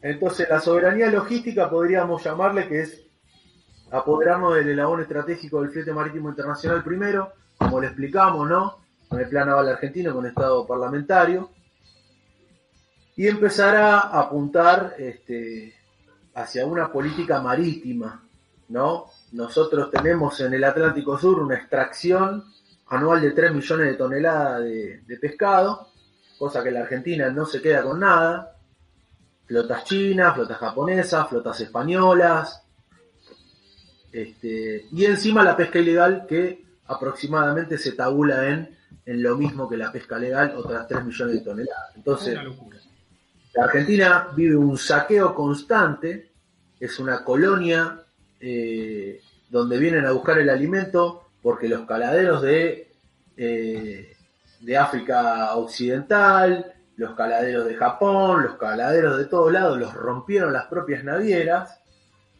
Entonces 0.00 0.48
la 0.48 0.60
soberanía 0.60 1.10
logística 1.10 1.68
podríamos 1.68 2.22
llamarle 2.22 2.68
que 2.68 2.82
es 2.82 3.03
apoderarnos 3.90 4.54
del 4.54 4.70
eslabón 4.70 5.00
estratégico 5.02 5.60
del 5.60 5.70
flete 5.70 5.92
marítimo 5.92 6.28
internacional 6.28 6.82
primero, 6.82 7.32
como 7.56 7.80
le 7.80 7.88
explicamos, 7.88 8.48
¿no? 8.48 8.78
Con 9.08 9.20
el 9.20 9.28
plan 9.28 9.48
naval 9.48 9.68
argentino, 9.68 10.12
con 10.12 10.26
estado 10.26 10.66
parlamentario, 10.66 11.50
y 13.16 13.28
empezar 13.28 13.76
a 13.76 14.00
apuntar 14.00 14.96
este, 14.98 15.74
hacia 16.34 16.66
una 16.66 16.90
política 16.90 17.40
marítima, 17.40 18.24
¿no? 18.68 19.06
Nosotros 19.32 19.90
tenemos 19.90 20.40
en 20.40 20.54
el 20.54 20.64
Atlántico 20.64 21.16
Sur 21.18 21.40
una 21.40 21.56
extracción 21.56 22.44
anual 22.88 23.20
de 23.20 23.30
3 23.30 23.54
millones 23.54 23.86
de 23.86 23.94
toneladas 23.94 24.62
de 24.62 25.18
pescado, 25.20 25.88
cosa 26.38 26.62
que 26.62 26.70
la 26.70 26.80
Argentina 26.80 27.30
no 27.30 27.46
se 27.46 27.62
queda 27.62 27.82
con 27.82 28.00
nada. 28.00 28.56
Flotas 29.46 29.84
chinas, 29.84 30.34
flotas 30.34 30.58
japonesas, 30.58 31.28
flotas 31.28 31.60
españolas, 31.60 32.63
este, 34.14 34.86
y 34.92 35.06
encima 35.06 35.42
la 35.42 35.56
pesca 35.56 35.80
ilegal 35.80 36.24
que 36.28 36.64
aproximadamente 36.86 37.76
se 37.76 37.92
tabula 37.92 38.48
en, 38.48 38.70
en 39.04 39.20
lo 39.20 39.36
mismo 39.36 39.68
que 39.68 39.76
la 39.76 39.90
pesca 39.90 40.20
legal, 40.20 40.54
otras 40.56 40.86
3 40.86 41.04
millones 41.04 41.34
de 41.34 41.40
toneladas. 41.40 41.96
Entonces, 41.96 42.38
la 43.54 43.64
Argentina 43.64 44.28
vive 44.36 44.54
un 44.54 44.78
saqueo 44.78 45.34
constante, 45.34 46.30
es 46.78 47.00
una 47.00 47.24
colonia 47.24 48.02
eh, 48.38 49.20
donde 49.50 49.78
vienen 49.78 50.06
a 50.06 50.12
buscar 50.12 50.38
el 50.38 50.48
alimento 50.48 51.30
porque 51.42 51.68
los 51.68 51.84
caladeros 51.84 52.40
de, 52.40 52.92
eh, 53.36 54.16
de 54.60 54.76
África 54.78 55.56
Occidental, 55.56 56.72
los 56.94 57.16
caladeros 57.16 57.66
de 57.66 57.74
Japón, 57.74 58.44
los 58.44 58.54
caladeros 58.58 59.18
de 59.18 59.24
todos 59.24 59.50
lados 59.52 59.76
los 59.76 59.92
rompieron 59.92 60.52
las 60.52 60.66
propias 60.66 61.02
navieras 61.02 61.80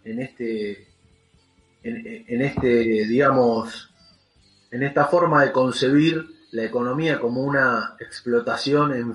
en 0.05 0.21
este 0.21 0.94
en, 1.85 2.43
este, 2.43 3.07
digamos, 3.07 3.91
en 4.71 4.83
esta 4.83 5.05
forma 5.07 5.45
de 5.45 5.53
concebir 5.53 6.25
la 6.53 6.65
economía 6.65 7.21
como 7.21 7.43
una 7.43 7.97
explotación 8.01 9.15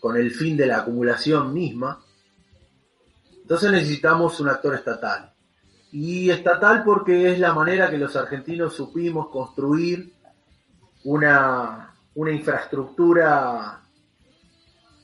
con 0.00 0.16
el 0.16 0.30
fin 0.30 0.56
de 0.56 0.66
la 0.66 0.78
acumulación 0.78 1.52
misma, 1.52 2.00
entonces 3.42 3.72
necesitamos 3.72 4.38
un 4.40 4.48
actor 4.48 4.74
estatal. 4.74 5.32
Y 5.90 6.30
estatal 6.30 6.84
porque 6.84 7.32
es 7.32 7.38
la 7.38 7.52
manera 7.52 7.90
que 7.90 7.98
los 7.98 8.14
argentinos 8.14 8.74
supimos 8.74 9.28
construir 9.28 10.12
una, 11.04 11.94
una 12.14 12.30
infraestructura 12.30 13.80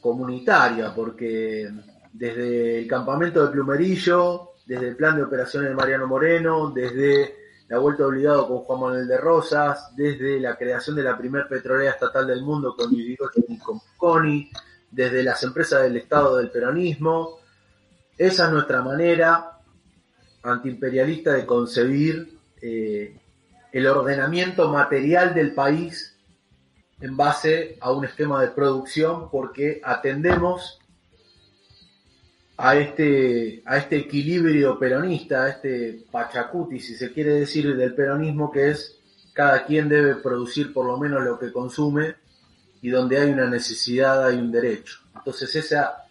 comunitaria, 0.00 0.94
porque 0.94 1.70
desde 2.12 2.80
el 2.80 2.86
campamento 2.86 3.44
de 3.44 3.50
Plumerillo 3.50 4.53
desde 4.66 4.88
el 4.88 4.96
plan 4.96 5.16
de 5.16 5.24
operaciones 5.24 5.68
de 5.68 5.74
Mariano 5.74 6.06
Moreno, 6.06 6.70
desde 6.70 7.36
la 7.68 7.78
vuelta 7.78 8.06
obligado 8.06 8.46
con 8.46 8.58
Juan 8.58 8.80
Manuel 8.80 9.08
de 9.08 9.18
Rosas, 9.18 9.94
desde 9.96 10.38
la 10.38 10.56
creación 10.56 10.96
de 10.96 11.02
la 11.02 11.16
primer 11.16 11.48
petrolera 11.48 11.92
estatal 11.92 12.26
del 12.26 12.42
mundo 12.42 12.74
con 12.76 12.92
y 12.92 13.16
con 13.16 13.80
Coni, 13.96 14.50
desde 14.90 15.22
las 15.22 15.42
empresas 15.42 15.82
del 15.82 15.96
Estado 15.96 16.36
del 16.36 16.50
peronismo. 16.50 17.40
Esa 18.16 18.46
es 18.46 18.52
nuestra 18.52 18.82
manera 18.82 19.58
antiimperialista 20.42 21.32
de 21.32 21.46
concebir 21.46 22.38
eh, 22.60 23.18
el 23.72 23.86
ordenamiento 23.86 24.70
material 24.70 25.34
del 25.34 25.52
país 25.52 26.16
en 27.00 27.16
base 27.16 27.76
a 27.80 27.92
un 27.92 28.04
esquema 28.04 28.40
de 28.40 28.48
producción 28.48 29.30
porque 29.30 29.80
atendemos 29.82 30.78
a 32.56 32.76
este, 32.76 33.62
a 33.66 33.78
este 33.78 33.96
equilibrio 33.96 34.78
peronista, 34.78 35.44
a 35.44 35.48
este 35.50 36.04
pachacuti, 36.10 36.78
si 36.78 36.94
se 36.94 37.12
quiere 37.12 37.34
decir, 37.34 37.76
del 37.76 37.94
peronismo, 37.94 38.50
que 38.50 38.70
es 38.70 38.98
cada 39.32 39.64
quien 39.64 39.88
debe 39.88 40.16
producir 40.16 40.72
por 40.72 40.86
lo 40.86 40.96
menos 40.96 41.24
lo 41.24 41.38
que 41.38 41.52
consume 41.52 42.14
y 42.80 42.90
donde 42.90 43.18
hay 43.18 43.30
una 43.30 43.48
necesidad 43.48 44.24
hay 44.24 44.36
un 44.36 44.52
derecho. 44.52 44.98
Entonces 45.16 45.54
esa, 45.56 46.04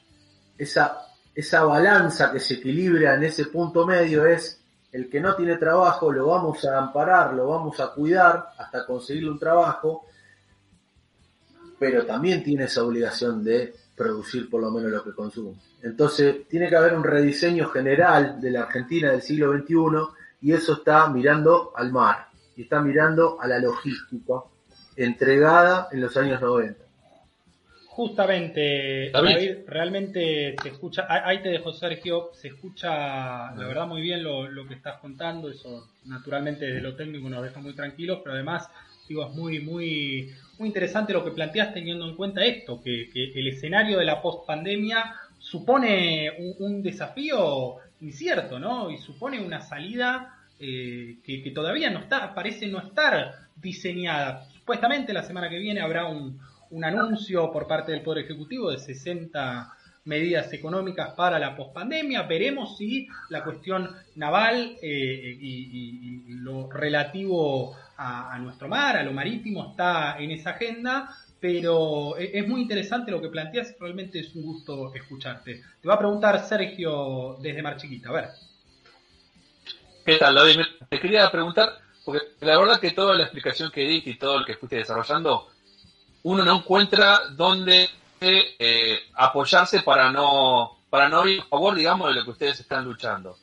esa, 0.58 1.08
esa 1.34 1.64
balanza 1.64 2.32
que 2.32 2.40
se 2.40 2.56
equilibra 2.56 3.16
en 3.16 3.24
ese 3.24 3.46
punto 3.46 3.86
medio 3.86 4.26
es 4.26 4.60
el 4.92 5.10
que 5.10 5.22
no 5.22 5.36
tiene 5.36 5.56
trabajo, 5.56 6.12
lo 6.12 6.28
vamos 6.28 6.66
a 6.66 6.78
amparar, 6.78 7.34
lo 7.34 7.48
vamos 7.48 7.80
a 7.80 7.94
cuidar 7.94 8.50
hasta 8.58 8.86
conseguirle 8.86 9.32
un 9.32 9.40
trabajo, 9.40 10.06
pero 11.80 12.06
también 12.06 12.44
tiene 12.44 12.66
esa 12.66 12.84
obligación 12.84 13.44
de 13.44 13.74
producir 13.96 14.50
por 14.50 14.62
lo 14.62 14.72
menos 14.72 14.92
lo 14.92 15.04
que 15.04 15.14
consume. 15.14 15.56
Entonces, 15.82 16.48
tiene 16.48 16.70
que 16.70 16.76
haber 16.76 16.94
un 16.94 17.04
rediseño 17.04 17.68
general 17.70 18.40
de 18.42 18.52
la 18.52 18.64
Argentina 18.64 19.12
del 19.12 19.22
siglo 19.22 19.54
XXI 19.54 19.76
y 20.42 20.54
eso 20.54 20.74
está 20.74 21.08
mirando 21.10 21.72
al 21.76 21.92
mar 21.92 22.28
y 22.56 22.64
está 22.64 22.82
mirando 22.82 23.40
a 23.40 23.48
la 23.48 23.60
logística 23.60 24.34
entregada 24.96 25.88
en 25.92 26.02
los 26.02 26.16
años 26.18 26.42
90. 26.42 26.84
Justamente, 27.88 29.12
David, 29.12 29.58
realmente 29.68 30.56
se 30.62 30.70
escucha, 30.70 31.06
ahí 31.08 31.44
te 31.44 31.50
dejo 31.50 31.72
Sergio, 31.74 32.32
se 32.34 32.48
escucha 32.48 33.54
la 33.54 33.68
verdad 33.68 33.86
muy 33.86 34.02
bien 34.02 34.24
lo, 34.24 34.48
lo, 34.50 34.68
que 34.68 34.74
estás 34.74 34.98
contando, 34.98 35.48
eso 35.48 35.90
naturalmente 36.06 36.66
desde 36.66 36.82
lo 36.82 36.96
técnico 36.96 37.30
nos 37.30 37.44
deja 37.44 37.60
muy 37.60 37.76
tranquilos, 37.76 38.22
pero 38.24 38.34
además 38.34 38.68
digo, 39.08 39.28
es 39.28 39.36
muy, 39.36 39.60
muy, 39.60 40.34
interesante 40.68 41.14
lo 41.14 41.24
que 41.24 41.32
planteas 41.32 41.74
teniendo 41.74 42.08
en 42.08 42.16
cuenta 42.16 42.44
esto, 42.44 42.82
que, 42.82 43.10
el 43.14 43.48
escenario 43.48 43.98
de 44.00 44.06
la 44.06 44.22
post-pandemia 44.22 45.16
supone 45.40 46.56
un, 46.60 46.82
desafío 46.82 47.76
incierto, 48.02 48.60
¿no? 48.60 48.90
Y 48.90 48.98
supone 48.98 49.40
una 49.40 49.62
salida 49.62 50.38
eh, 50.60 51.18
que, 51.24 51.44
que, 51.44 51.52
todavía 51.52 51.90
no 51.90 52.00
está, 52.00 52.34
parece 52.34 52.68
no 52.68 52.80
estar 52.80 53.34
diseñada. 53.56 54.46
Supuestamente 54.54 55.14
la 55.14 55.24
semana 55.24 55.50
que 55.50 55.60
viene 55.60 55.82
habrá 55.82 56.06
un, 56.06 56.40
un 56.74 56.84
anuncio 56.84 57.52
por 57.52 57.68
parte 57.68 57.92
del 57.92 58.02
Poder 58.02 58.26
Ejecutivo 58.26 58.72
de 58.72 58.80
60 58.80 59.74
medidas 60.06 60.52
económicas 60.54 61.14
para 61.14 61.40
la 61.40 61.56
pospandemia. 61.56 62.24
Veremos 62.24 62.78
si 62.78 63.08
la 63.30 63.44
cuestión 63.44 63.90
naval 64.16 64.78
eh, 64.82 65.38
y, 65.40 66.24
lo 66.28 66.70
relativo 66.70 67.78
a, 68.04 68.38
nuestro 68.40 68.68
mar, 68.68 68.98
a 68.98 69.04
lo 69.04 69.14
marítimo, 69.14 69.72
está 69.72 70.18
en 70.18 70.32
esa 70.32 70.52
agenda. 70.52 71.16
Pero 71.40 72.18
e, 72.18 72.40
es 72.40 72.48
muy 72.48 72.62
interesante 72.62 73.12
lo 73.12 73.22
que 73.22 73.30
planteas, 73.30 73.76
realmente 73.80 74.20
es 74.20 74.34
un 74.36 74.44
gusto 74.44 74.94
escucharte. 74.94 75.62
Te 75.82 75.88
va 75.88 75.96
a 75.96 76.00
preguntar 76.00 76.40
Sergio 76.46 77.38
desde 77.42 77.62
Mar 77.62 77.78
Chiquita, 77.78 78.10
a 78.10 78.14
ver. 78.14 78.30
¿Qué 80.06 80.18
tal, 80.18 80.38
Te 80.90 81.00
quería 81.00 81.30
preguntar, 81.32 81.70
porque 82.04 82.20
la 82.42 82.58
verdad 82.58 82.80
que 82.80 82.92
toda 82.92 83.16
la 83.16 83.24
explicación 83.24 83.72
que 83.72 83.82
di 83.82 84.04
y 84.06 84.18
todo 84.18 84.40
lo 84.40 84.46
que 84.46 84.56
fuiste 84.56 84.78
desarrollando 84.78 85.48
uno 86.24 86.44
no 86.44 86.58
encuentra 86.58 87.20
dónde 87.32 87.90
eh, 88.22 89.00
apoyarse 89.16 89.82
para 89.82 90.12
no, 90.12 90.80
para 90.90 91.10
no 91.10 91.28
ir 91.28 91.42
a 91.42 91.46
favor, 91.46 91.76
digamos, 91.76 92.08
de 92.08 92.16
lo 92.16 92.24
que 92.24 92.32
ustedes 92.32 92.60
están 92.60 92.86
luchando. 92.86 93.38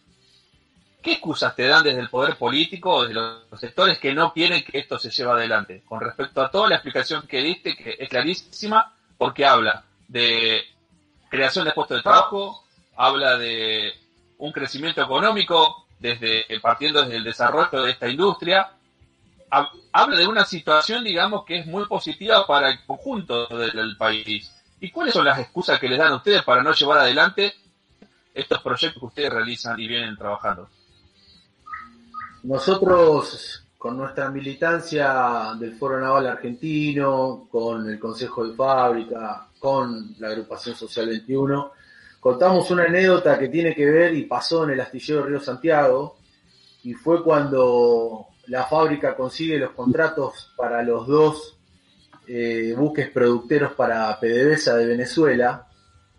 ¿Qué 1.02 1.12
excusas 1.12 1.56
te 1.56 1.66
dan 1.66 1.82
desde 1.82 2.00
el 2.00 2.10
poder 2.10 2.36
político 2.36 2.94
o 2.94 3.02
desde 3.02 3.14
los 3.14 3.58
sectores 3.58 3.98
que 3.98 4.12
no 4.12 4.32
quieren 4.32 4.62
que 4.62 4.78
esto 4.78 4.98
se 4.98 5.10
lleve 5.10 5.30
adelante? 5.30 5.82
Con 5.86 6.00
respecto 6.00 6.42
a 6.42 6.50
toda 6.50 6.68
la 6.68 6.74
explicación 6.76 7.26
que 7.26 7.42
diste, 7.42 7.74
que 7.74 7.96
es 7.98 8.08
clarísima, 8.08 8.92
porque 9.16 9.46
habla 9.46 9.84
de 10.08 10.62
creación 11.30 11.64
de 11.64 11.72
puestos 11.72 11.98
de 11.98 12.02
trabajo, 12.02 12.64
habla 12.96 13.38
de 13.38 13.94
un 14.38 14.52
crecimiento 14.52 15.00
económico 15.02 15.86
desde 15.98 16.44
partiendo 16.60 17.02
desde 17.02 17.16
el 17.16 17.24
desarrollo 17.24 17.82
de 17.82 17.92
esta 17.92 18.08
industria, 18.08 18.70
habla 19.92 20.16
de 20.16 20.26
una 20.26 20.44
situación, 20.44 21.04
digamos, 21.04 21.44
que 21.44 21.58
es 21.58 21.66
muy 21.66 21.86
positiva 21.86 22.46
para 22.46 22.70
el 22.70 22.84
conjunto 22.84 23.46
del, 23.46 23.96
país. 23.96 24.50
¿Y 24.80 24.90
cuáles 24.90 25.12
son 25.12 25.24
las 25.24 25.38
excusas 25.38 25.78
que 25.78 25.88
les 25.88 25.98
dan 25.98 26.12
a 26.12 26.16
ustedes 26.16 26.42
para 26.42 26.62
no 26.62 26.72
llevar 26.72 26.98
adelante 26.98 27.54
estos 28.32 28.62
proyectos 28.62 29.00
que 29.00 29.06
ustedes 29.06 29.30
realizan 29.30 29.78
y 29.78 29.86
vienen 29.86 30.16
trabajando? 30.16 30.68
Nosotros, 32.42 33.66
con 33.76 33.96
nuestra 33.96 34.30
militancia 34.30 35.52
del 35.58 35.74
Foro 35.74 36.00
Naval 36.00 36.26
Argentino, 36.26 37.48
con 37.50 37.88
el 37.88 37.98
Consejo 37.98 38.46
de 38.46 38.54
Fábrica, 38.54 39.46
con 39.58 40.14
la 40.18 40.28
Agrupación 40.28 40.74
Social 40.74 41.08
21, 41.08 41.72
contamos 42.18 42.70
una 42.70 42.84
anécdota 42.84 43.38
que 43.38 43.48
tiene 43.48 43.74
que 43.74 43.86
ver 43.86 44.14
y 44.14 44.24
pasó 44.24 44.64
en 44.64 44.70
el 44.70 44.80
astillero 44.80 45.24
Río 45.24 45.40
Santiago, 45.40 46.18
y 46.82 46.94
fue 46.94 47.22
cuando 47.22 48.26
la 48.46 48.64
fábrica 48.64 49.14
consigue 49.14 49.58
los 49.58 49.72
contratos 49.72 50.52
para 50.56 50.82
los 50.82 51.06
dos 51.06 51.58
eh, 52.26 52.74
buques 52.76 53.10
producteros 53.10 53.72
para 53.72 54.18
PDVSA 54.18 54.76
de 54.76 54.86
Venezuela. 54.86 55.66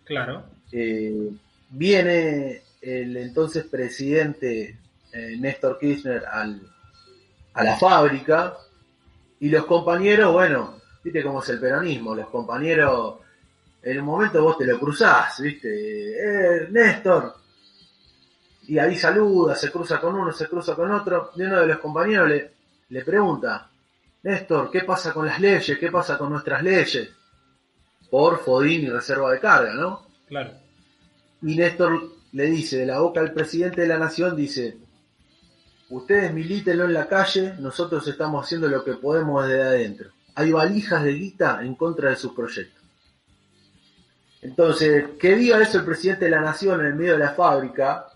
Claro. 0.04 0.44
Eh, 0.72 1.32
viene 1.70 2.62
el 2.82 3.18
entonces 3.18 3.66
presidente 3.66 4.78
eh, 5.14 5.36
Néstor 5.40 5.78
Kirchner 5.80 6.26
al, 6.26 6.62
a 7.54 7.64
la 7.64 7.78
fábrica 7.78 8.58
y 9.40 9.50
los 9.50 9.66
compañeros, 9.66 10.32
bueno, 10.32 10.80
viste 11.04 11.24
cómo 11.24 11.42
es 11.42 11.50
el 11.50 11.60
peronismo, 11.60 12.16
los 12.16 12.30
compañeros, 12.30 13.16
en 13.82 14.00
un 14.00 14.06
momento 14.06 14.44
vos 14.44 14.58
te 14.58 14.66
lo 14.66 14.80
cruzás, 14.80 15.40
viste, 15.42 15.70
eh, 15.70 16.68
Néstor, 16.70 17.36
y 18.68 18.78
ahí 18.78 18.96
saluda, 18.96 19.56
se 19.56 19.72
cruza 19.72 20.00
con 20.00 20.16
uno, 20.16 20.32
se 20.32 20.48
cruza 20.48 20.76
con 20.76 20.92
otro, 20.92 21.32
y 21.36 21.42
uno 21.42 21.60
de 21.60 21.68
los 21.68 21.80
compañeros 21.80 22.30
le, 22.30 22.52
le 22.90 23.04
pregunta, 23.04 23.70
Néstor, 24.24 24.70
¿qué 24.70 24.82
pasa 24.82 25.14
con 25.14 25.26
las 25.26 25.40
leyes? 25.40 25.78
¿Qué 25.80 25.92
pasa 25.92 26.18
con 26.18 26.30
nuestras 26.30 26.62
leyes? 26.62 27.10
Por 28.10 28.40
Fodín 28.40 28.84
y 28.84 28.90
reserva 28.90 29.32
de 29.32 29.40
carga, 29.40 29.74
¿no? 29.74 30.06
Claro. 30.28 30.52
Y 31.42 31.56
Néstor 31.56 32.00
le 32.34 32.46
dice, 32.46 32.78
de 32.78 32.86
la 32.86 33.00
boca 33.00 33.22
del 33.22 33.34
presidente 33.34 33.82
de 33.82 33.88
la 33.88 33.98
nación, 33.98 34.36
dice, 34.36 34.78
ustedes 35.92 36.34
milítenlo 36.34 36.86
en 36.86 36.94
la 36.94 37.08
calle, 37.08 37.54
nosotros 37.60 38.08
estamos 38.08 38.46
haciendo 38.46 38.68
lo 38.68 38.84
que 38.84 38.94
podemos 38.94 39.46
desde 39.48 39.62
adentro. 39.62 40.10
Hay 40.36 40.52
valijas 40.52 41.04
de 41.04 41.14
guita 41.14 41.60
en 41.62 41.76
contra 41.76 42.10
de 42.10 42.16
sus 42.16 42.34
proyectos. 42.34 42.82
Entonces, 44.42 45.10
que 45.20 45.36
diga 45.36 45.62
eso 45.62 45.78
el 45.78 45.86
presidente 45.86 46.26
de 46.26 46.32
la 46.32 46.42
nación 46.42 46.80
en 46.80 46.88
el 46.88 46.96
medio 46.96 47.14
de 47.14 47.20
la 47.20 47.34
fábrica, 47.34 48.08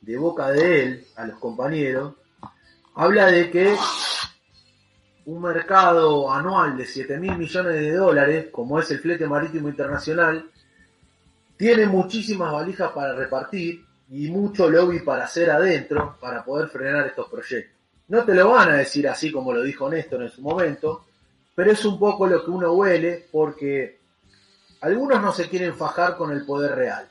de 0.00 0.16
boca 0.16 0.50
de 0.50 0.82
él 0.82 1.06
a 1.16 1.26
los 1.26 1.38
compañeros, 1.38 2.14
habla 2.94 3.26
de 3.26 3.50
que 3.50 3.74
un 5.24 5.42
mercado 5.42 6.30
anual 6.30 6.76
de 6.76 6.86
7 6.86 7.18
mil 7.18 7.36
millones 7.36 7.74
de 7.74 7.92
dólares, 7.94 8.46
como 8.52 8.78
es 8.78 8.90
el 8.92 9.00
flete 9.00 9.26
marítimo 9.26 9.68
internacional, 9.68 10.48
tiene 11.56 11.86
muchísimas 11.86 12.52
valijas 12.52 12.92
para 12.92 13.14
repartir 13.14 13.85
y 14.08 14.30
mucho 14.30 14.70
lobby 14.70 15.00
para 15.00 15.24
hacer 15.24 15.50
adentro 15.50 16.16
para 16.20 16.44
poder 16.44 16.68
frenar 16.68 17.06
estos 17.06 17.28
proyectos. 17.28 17.74
No 18.08 18.24
te 18.24 18.34
lo 18.34 18.50
van 18.50 18.70
a 18.70 18.76
decir 18.76 19.08
así 19.08 19.32
como 19.32 19.52
lo 19.52 19.62
dijo 19.62 19.88
Néstor 19.90 20.22
en 20.22 20.30
su 20.30 20.40
momento, 20.42 21.06
pero 21.54 21.72
es 21.72 21.84
un 21.84 21.98
poco 21.98 22.26
lo 22.26 22.44
que 22.44 22.50
uno 22.50 22.72
huele 22.72 23.26
porque 23.32 23.98
algunos 24.80 25.20
no 25.20 25.32
se 25.32 25.48
quieren 25.48 25.74
fajar 25.74 26.16
con 26.16 26.30
el 26.30 26.44
poder 26.44 26.76
real. 26.76 27.08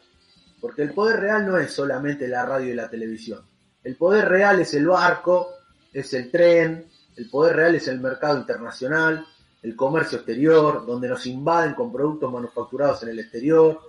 Porque 0.62 0.84
el 0.84 0.94
poder 0.94 1.20
real 1.20 1.46
no 1.46 1.58
es 1.58 1.74
solamente 1.74 2.28
la 2.28 2.46
radio 2.46 2.72
y 2.72 2.76
la 2.76 2.90
televisión. 2.90 3.42
El 3.84 3.98
poder 3.98 4.30
real 4.30 4.62
es 4.62 4.74
el 4.74 4.88
barco, 4.88 5.50
es 5.92 6.14
el 6.14 6.32
tren, 6.32 6.86
el 7.18 7.30
poder 7.30 7.56
real 7.56 7.76
es 7.76 7.88
el 7.88 8.00
mercado 8.00 8.38
internacional, 8.38 9.26
el 9.62 9.76
comercio 9.76 10.20
exterior, 10.20 10.86
donde 10.86 11.10
nos 11.10 11.26
invaden 11.26 11.74
con 11.74 11.92
productos 11.92 12.32
manufacturados 12.32 13.04
en 13.04 13.10
el 13.10 13.20
exterior. 13.20 13.82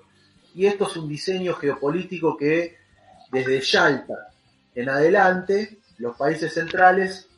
Y 0.54 0.66
esto 0.66 0.86
es 0.86 0.96
un 0.96 1.08
diseño 1.08 1.54
geopolítico 1.54 2.36
que 2.36 2.85
desde 3.30 3.60
Yalta 3.60 4.32
en 4.74 4.88
adelante 4.90 5.80
los 5.98 6.16
países 6.16 6.52
centrales 6.52 7.28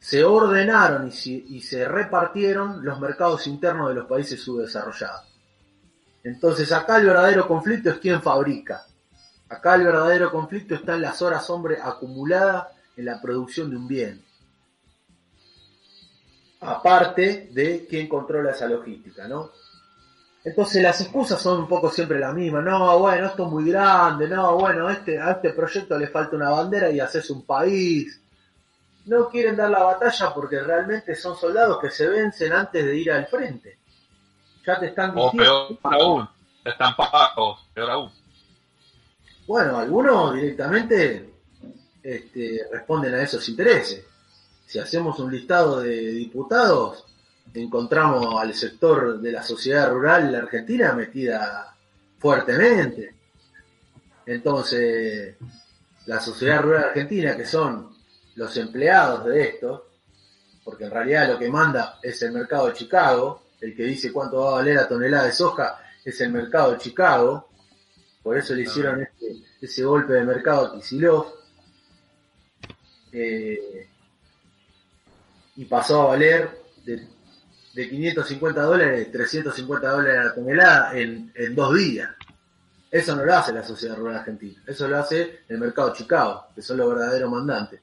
se 0.00 0.24
ordenaron 0.24 1.08
y 1.08 1.60
se, 1.60 1.86
repartieron 1.86 2.84
los 2.84 2.98
mercados 2.98 3.46
internos 3.46 3.90
de 3.90 3.94
los 3.94 4.06
países 4.06 4.42
subdesarrollados. 4.42 5.28
Entonces 6.24 6.72
acá 6.72 6.96
el 6.96 7.06
verdadero 7.06 7.46
conflicto 7.46 7.90
es 7.90 7.98
quién 7.98 8.20
fabrica. 8.20 8.84
Acá 9.48 9.74
el 9.74 9.84
verdadero 9.84 10.30
conflicto 10.30 10.74
está 10.74 10.94
en 10.94 11.02
las 11.02 11.20
horas 11.22 11.48
hombre 11.50 11.78
acumuladas 11.80 12.68
en 12.96 13.04
la 13.04 13.20
producción 13.20 13.70
de 13.70 13.76
un 13.76 13.86
bien. 13.86 14.24
Aparte 16.60 17.50
de 17.52 17.86
quién 17.88 18.08
controla 18.08 18.52
esa 18.52 18.66
logística, 18.66 19.28
¿no? 19.28 19.50
Entonces 20.44 20.82
las 20.82 21.00
excusas 21.00 21.40
son 21.40 21.60
un 21.60 21.68
poco 21.68 21.90
siempre 21.90 22.18
las 22.18 22.34
mismas. 22.34 22.64
No, 22.64 22.98
bueno, 22.98 23.26
esto 23.26 23.44
es 23.44 23.50
muy 23.50 23.70
grande. 23.70 24.28
No, 24.28 24.56
bueno, 24.56 24.90
este, 24.90 25.20
a 25.20 25.32
este 25.32 25.50
proyecto 25.50 25.98
le 25.98 26.08
falta 26.08 26.36
una 26.36 26.50
bandera 26.50 26.90
y 26.90 27.00
haces 27.00 27.30
un 27.30 27.46
país. 27.46 28.20
No 29.06 29.28
quieren 29.28 29.56
dar 29.56 29.70
la 29.70 29.82
batalla 29.82 30.32
porque 30.34 30.60
realmente 30.60 31.14
son 31.14 31.36
soldados 31.36 31.78
que 31.80 31.90
se 31.90 32.08
vencen 32.08 32.52
antes 32.52 32.84
de 32.84 32.96
ir 32.96 33.12
al 33.12 33.26
frente 33.26 33.78
ya 34.66 34.78
te 34.78 34.86
están 34.86 35.14
diciendo. 35.14 35.68
O 35.70 35.76
peor 35.76 35.94
aún, 35.94 36.28
están 36.64 36.96
pagos, 36.96 37.66
peor 37.74 37.90
aún. 37.90 38.10
Bueno, 39.46 39.78
algunos 39.78 40.34
directamente 40.34 41.30
este, 42.02 42.66
responden 42.70 43.14
a 43.14 43.22
esos 43.22 43.48
intereses. 43.48 44.04
Si 44.66 44.78
hacemos 44.78 45.18
un 45.18 45.30
listado 45.30 45.80
de 45.80 45.96
diputados, 46.12 47.04
encontramos 47.54 48.40
al 48.40 48.54
sector 48.54 49.20
de 49.20 49.32
la 49.32 49.42
sociedad 49.42 49.90
rural 49.90 50.32
la 50.32 50.38
Argentina 50.38 50.92
metida 50.92 51.74
fuertemente. 52.18 53.14
Entonces, 54.24 55.36
la 56.06 56.20
sociedad 56.20 56.62
rural 56.62 56.84
argentina, 56.84 57.36
que 57.36 57.44
son 57.44 57.96
los 58.36 58.56
empleados 58.56 59.24
de 59.26 59.42
esto, 59.42 59.88
porque 60.64 60.84
en 60.84 60.90
realidad 60.90 61.28
lo 61.28 61.38
que 61.38 61.48
manda 61.48 61.98
es 62.02 62.22
el 62.22 62.32
mercado 62.32 62.68
de 62.68 62.74
Chicago, 62.74 63.42
el 63.60 63.76
que 63.76 63.84
dice 63.84 64.12
cuánto 64.12 64.38
va 64.38 64.50
a 64.50 64.54
valer 64.54 64.76
la 64.76 64.88
tonelada 64.88 65.24
de 65.24 65.32
soja 65.32 65.78
es 66.04 66.20
el 66.20 66.32
mercado 66.32 66.72
de 66.72 66.78
Chicago, 66.78 67.48
por 68.22 68.36
eso 68.36 68.54
le 68.54 68.62
hicieron 68.62 69.02
este, 69.02 69.36
ese 69.60 69.84
golpe 69.84 70.14
de 70.14 70.24
mercado 70.24 70.66
a 70.66 70.74
Kisilov, 70.74 71.26
eh, 73.12 73.88
y 75.56 75.64
pasó 75.66 76.02
a 76.02 76.06
valer 76.06 76.62
de, 76.84 77.06
de 77.74 77.88
550 77.88 78.62
dólares, 78.62 79.10
350 79.12 79.88
dólares 79.88 80.18
a 80.20 80.24
la 80.24 80.34
tonelada 80.34 80.98
en, 80.98 81.32
en 81.34 81.54
dos 81.54 81.74
días. 81.74 82.10
Eso 82.90 83.16
no 83.16 83.24
lo 83.24 83.34
hace 83.34 83.52
la 83.52 83.64
sociedad 83.64 83.96
rural 83.96 84.16
argentina, 84.18 84.60
eso 84.66 84.86
lo 84.86 84.98
hace 84.98 85.40
el 85.48 85.58
mercado 85.58 85.94
Chicago, 85.94 86.46
que 86.54 86.60
son 86.60 86.76
los 86.76 86.88
verdaderos 86.90 87.30
mandantes. 87.30 87.80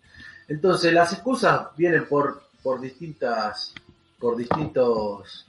Entonces 0.47 0.93
las 0.93 1.11
excusas 1.13 1.67
vienen 1.75 2.07
por, 2.07 2.43
por 2.61 2.79
distintas, 2.79 3.73
por 4.19 4.35
distintos 4.37 5.47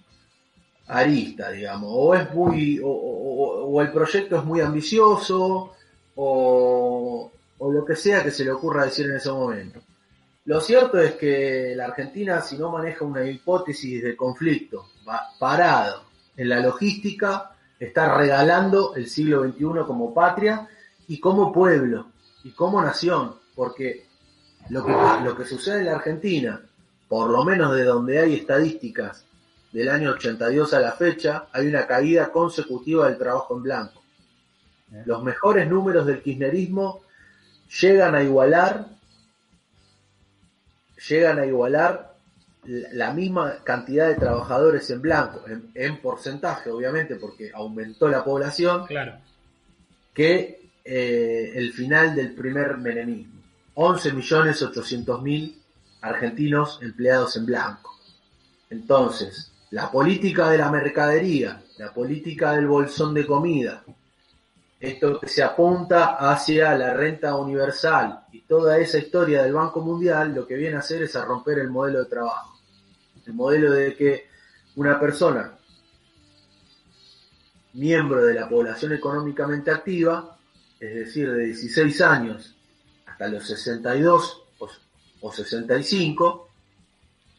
aristas, 0.87 1.53
digamos, 1.53 1.91
o 1.93 2.15
es 2.15 2.33
muy, 2.35 2.79
o, 2.81 2.89
o- 2.89 3.65
o 3.67 3.81
el 3.83 3.93
proyecto 3.93 4.37
es 4.39 4.45
muy 4.45 4.61
ambicioso, 4.61 5.75
o, 6.17 7.31
o 7.59 7.73
lo 7.73 7.85
que 7.85 7.97
sea 7.97 8.23
que 8.23 8.31
se 8.31 8.45
le 8.45 8.51
ocurra 8.53 8.85
decir 8.87 9.07
en 9.07 9.17
ese 9.17 9.31
momento. 9.31 9.81
Lo 10.45 10.61
cierto 10.61 10.99
es 10.99 11.15
que 11.15 11.75
la 11.77 11.85
Argentina, 11.87 12.41
si 12.41 12.57
no 12.57 12.71
maneja 12.71 13.05
una 13.05 13.25
hipótesis 13.25 14.03
de 14.03 14.17
conflicto 14.17 14.87
va- 15.09 15.29
parado 15.39 16.05
en 16.37 16.49
la 16.49 16.61
logística, 16.61 17.51
está 17.79 18.17
regalando 18.17 18.95
el 18.97 19.07
siglo 19.09 19.43
XXI 19.45 19.85
como 19.87 20.15
patria 20.15 20.69
y 21.09 21.21
como 21.21 21.53
pueblo 21.53 22.07
y 22.45 22.51
como 22.53 22.81
nación, 22.83 23.37
porque 23.55 24.07
lo 24.71 24.85
que, 24.85 24.93
lo 25.25 25.37
que 25.37 25.45
sucede 25.45 25.81
en 25.81 25.87
la 25.87 25.97
Argentina, 25.97 26.63
por 27.09 27.31
lo 27.31 27.45
menos 27.45 27.75
de 27.75 27.85
donde 27.85 28.19
hay 28.19 28.35
estadísticas 28.37 29.25
del 29.73 29.89
año 29.89 30.13
82 30.13 30.73
a 30.75 30.81
la 30.81 30.93
fecha, 30.93 31.47
hay 31.53 31.67
una 31.69 31.87
caída 31.87 32.31
consecutiva 32.33 33.09
del 33.09 33.19
trabajo 33.19 33.57
en 33.57 33.63
blanco. 33.63 34.03
Los 35.05 35.23
mejores 35.23 35.69
números 35.69 36.07
del 36.07 36.23
kirchnerismo 36.23 37.03
llegan 37.81 38.15
a 38.15 38.23
igualar 38.23 38.87
llegan 41.09 41.39
a 41.39 41.47
igualar 41.47 42.15
la 42.65 43.13
misma 43.13 43.57
cantidad 43.65 44.09
de 44.09 44.17
trabajadores 44.17 44.91
en 44.91 45.01
blanco, 45.01 45.43
en, 45.49 45.71
en 45.75 45.97
porcentaje 46.01 46.71
obviamente, 46.71 47.17
porque 47.17 47.51
aumentó 47.55 48.09
la 48.09 48.23
población, 48.23 48.87
Claro. 48.87 49.15
que 50.13 50.61
eh, 50.85 51.53
el 51.55 51.73
final 51.73 52.15
del 52.15 52.35
primer 52.35 52.77
menemismo. 52.79 53.41
11.800.000 53.75 55.55
argentinos 56.03 56.81
empleados 56.83 57.37
en 57.37 57.47
blanco. 57.47 57.97
Entonces, 58.69 59.51
la 59.71 59.91
política 59.91 60.51
de 60.51 60.59
la 60.59 60.71
mercadería, 60.71 61.63
la 61.79 61.93
política 61.93 62.53
del 62.53 62.67
bolsón 62.67 63.15
de 63.15 63.27
comida, 63.27 63.83
esto 64.79 65.21
que 65.21 65.29
se 65.29 65.43
apunta 65.43 66.17
hacia 66.17 66.75
la 66.75 66.95
renta 66.95 67.37
universal 67.37 68.25
toda 68.51 68.79
esa 68.79 68.99
historia 68.99 69.45
del 69.45 69.53
Banco 69.53 69.81
Mundial, 69.81 70.35
lo 70.35 70.45
que 70.45 70.57
viene 70.57 70.75
a 70.75 70.81
hacer 70.81 71.05
es 71.05 71.15
a 71.15 71.25
romper 71.25 71.61
el 71.61 71.71
modelo 71.71 72.01
de 72.01 72.11
trabajo. 72.11 72.59
El 73.25 73.35
modelo 73.35 73.71
de 73.71 73.95
que 73.95 74.27
una 74.75 74.99
persona, 74.99 75.57
miembro 77.75 78.25
de 78.25 78.35
la 78.35 78.49
población 78.49 78.93
económicamente 78.93 79.71
activa, 79.71 80.37
es 80.81 80.95
decir, 80.97 81.31
de 81.31 81.45
16 81.45 82.01
años 82.01 82.57
hasta 83.07 83.29
los 83.29 83.47
62 83.47 84.43
o, 84.59 84.69
o 85.21 85.33
65, 85.33 86.49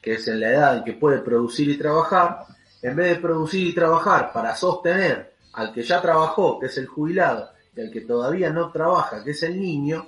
que 0.01 0.13
es 0.13 0.25
en 0.29 0.39
la 0.39 0.49
edad 0.49 0.77
en 0.77 0.85
que 0.85 0.93
puede 0.93 1.17
producir 1.17 1.67
y 1.71 1.77
trabajar, 1.77 2.45
en 2.81 2.95
vez 2.95 3.17
de 3.17 3.21
producir 3.21 3.67
y 3.67 3.75
trabajar 3.75 4.31
para 4.31 4.55
sostener 4.55 5.33
al 5.51 5.73
que 5.73 5.83
ya 5.83 6.01
trabajó, 6.01 6.57
que 6.57 6.67
es 6.67 6.77
el 6.77 6.87
jubilado, 6.87 7.49
y 7.75 7.81
al 7.81 7.91
que 7.91 7.99
todavía 7.99 8.49
no 8.49 8.71
trabaja, 8.71 9.21
que 9.25 9.31
es 9.31 9.43
el 9.43 9.59
niño, 9.59 10.07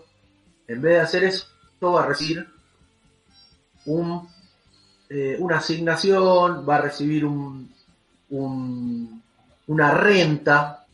en 0.68 0.82
vez 0.82 0.94
de 0.94 1.00
hacer 1.00 1.24
eso, 1.26 1.46
va 1.82 2.04
a 2.04 2.08
recibir 2.08 2.48
un, 3.86 4.28
eh, 5.10 5.36
una 5.40 5.58
asignación, 5.58 6.66
va 6.68 6.76
a 6.78 6.82
recibir 6.82 7.26
un, 7.26 7.72
un- 8.30 9.22
una 9.68 9.92
renta 9.92 10.86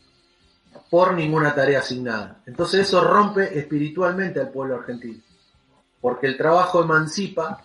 por 0.90 1.14
ninguna 1.14 1.54
tarea 1.54 1.80
asignada. 1.80 2.40
Entonces 2.46 2.80
eso 2.88 3.02
rompe 3.02 3.58
espiritualmente 3.58 4.40
al 4.40 4.50
pueblo 4.50 4.76
argentino, 4.76 5.20
porque 6.00 6.26
el 6.26 6.36
trabajo 6.36 6.82
emancipa 6.82 7.64